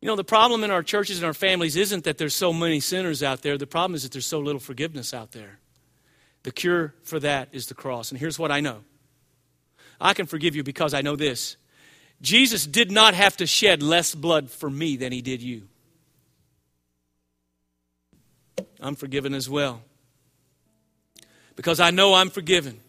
[0.00, 2.78] You know, the problem in our churches and our families isn't that there's so many
[2.78, 3.58] sinners out there.
[3.58, 5.58] The problem is that there's so little forgiveness out there.
[6.44, 8.12] The cure for that is the cross.
[8.12, 8.84] And here's what I know
[10.00, 11.56] I can forgive you because I know this.
[12.20, 15.68] Jesus did not have to shed less blood for me than he did you.
[18.80, 19.82] I'm forgiven as well.
[21.56, 22.80] Because I know I'm forgiven.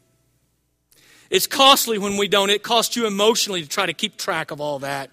[1.30, 2.50] It's costly when we don't.
[2.50, 5.10] It costs you emotionally to try to keep track of all that.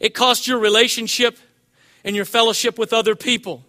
[0.00, 1.38] It costs your relationship
[2.04, 3.64] and your fellowship with other people.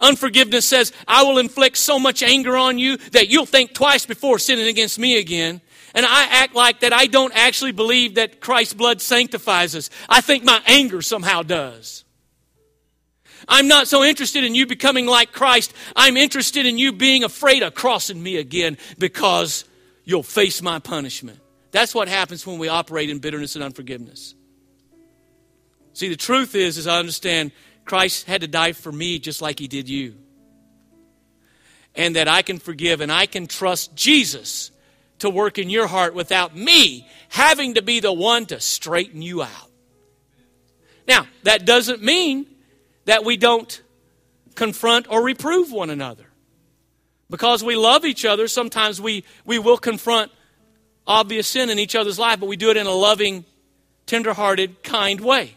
[0.00, 4.38] Unforgiveness says, I will inflict so much anger on you that you'll think twice before
[4.38, 5.60] sinning against me again.
[5.94, 9.90] And I act like that I don't actually believe that Christ's blood sanctifies us.
[10.08, 12.04] I think my anger somehow does.
[13.48, 15.74] I'm not so interested in you becoming like Christ.
[15.96, 19.64] I'm interested in you being afraid of crossing me again because
[20.04, 21.40] you'll face my punishment.
[21.70, 24.34] That's what happens when we operate in bitterness and unforgiveness.
[25.94, 27.52] See, the truth is, as I understand,
[27.84, 30.14] Christ had to die for me just like he did you.
[31.94, 34.70] And that I can forgive and I can trust Jesus
[35.22, 39.40] to work in your heart without me having to be the one to straighten you
[39.42, 39.70] out.
[41.06, 42.46] Now, that doesn't mean
[43.04, 43.82] that we don't
[44.56, 46.26] confront or reprove one another.
[47.30, 50.32] Because we love each other, sometimes we, we will confront
[51.06, 53.44] obvious sin in each other's life, but we do it in a loving,
[54.06, 55.54] tenderhearted, kind way.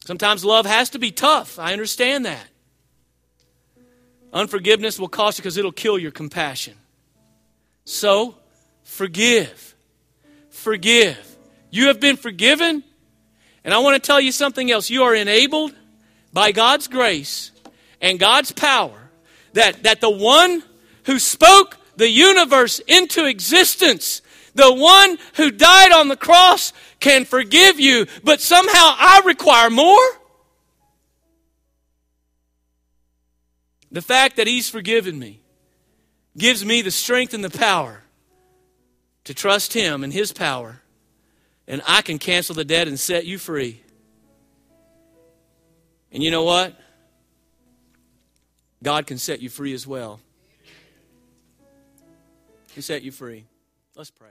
[0.00, 1.58] Sometimes love has to be tough.
[1.58, 2.46] I understand that.
[4.32, 6.74] Unforgiveness will cost you because it'll kill your compassion.
[7.86, 8.34] So,
[8.82, 9.74] forgive.
[10.50, 11.36] Forgive.
[11.70, 12.82] You have been forgiven.
[13.64, 14.90] And I want to tell you something else.
[14.90, 15.72] You are enabled
[16.32, 17.52] by God's grace
[18.00, 19.10] and God's power
[19.52, 20.64] that, that the one
[21.04, 24.20] who spoke the universe into existence,
[24.56, 30.06] the one who died on the cross, can forgive you, but somehow I require more.
[33.92, 35.40] The fact that He's forgiven me
[36.36, 38.02] gives me the strength and the power
[39.24, 40.80] to trust Him and His power,
[41.66, 43.82] and I can cancel the debt and set you free.
[46.12, 46.74] And you know what?
[48.82, 50.20] God can set you free as well.
[52.74, 53.44] and set you free.
[53.96, 54.28] Let's pray.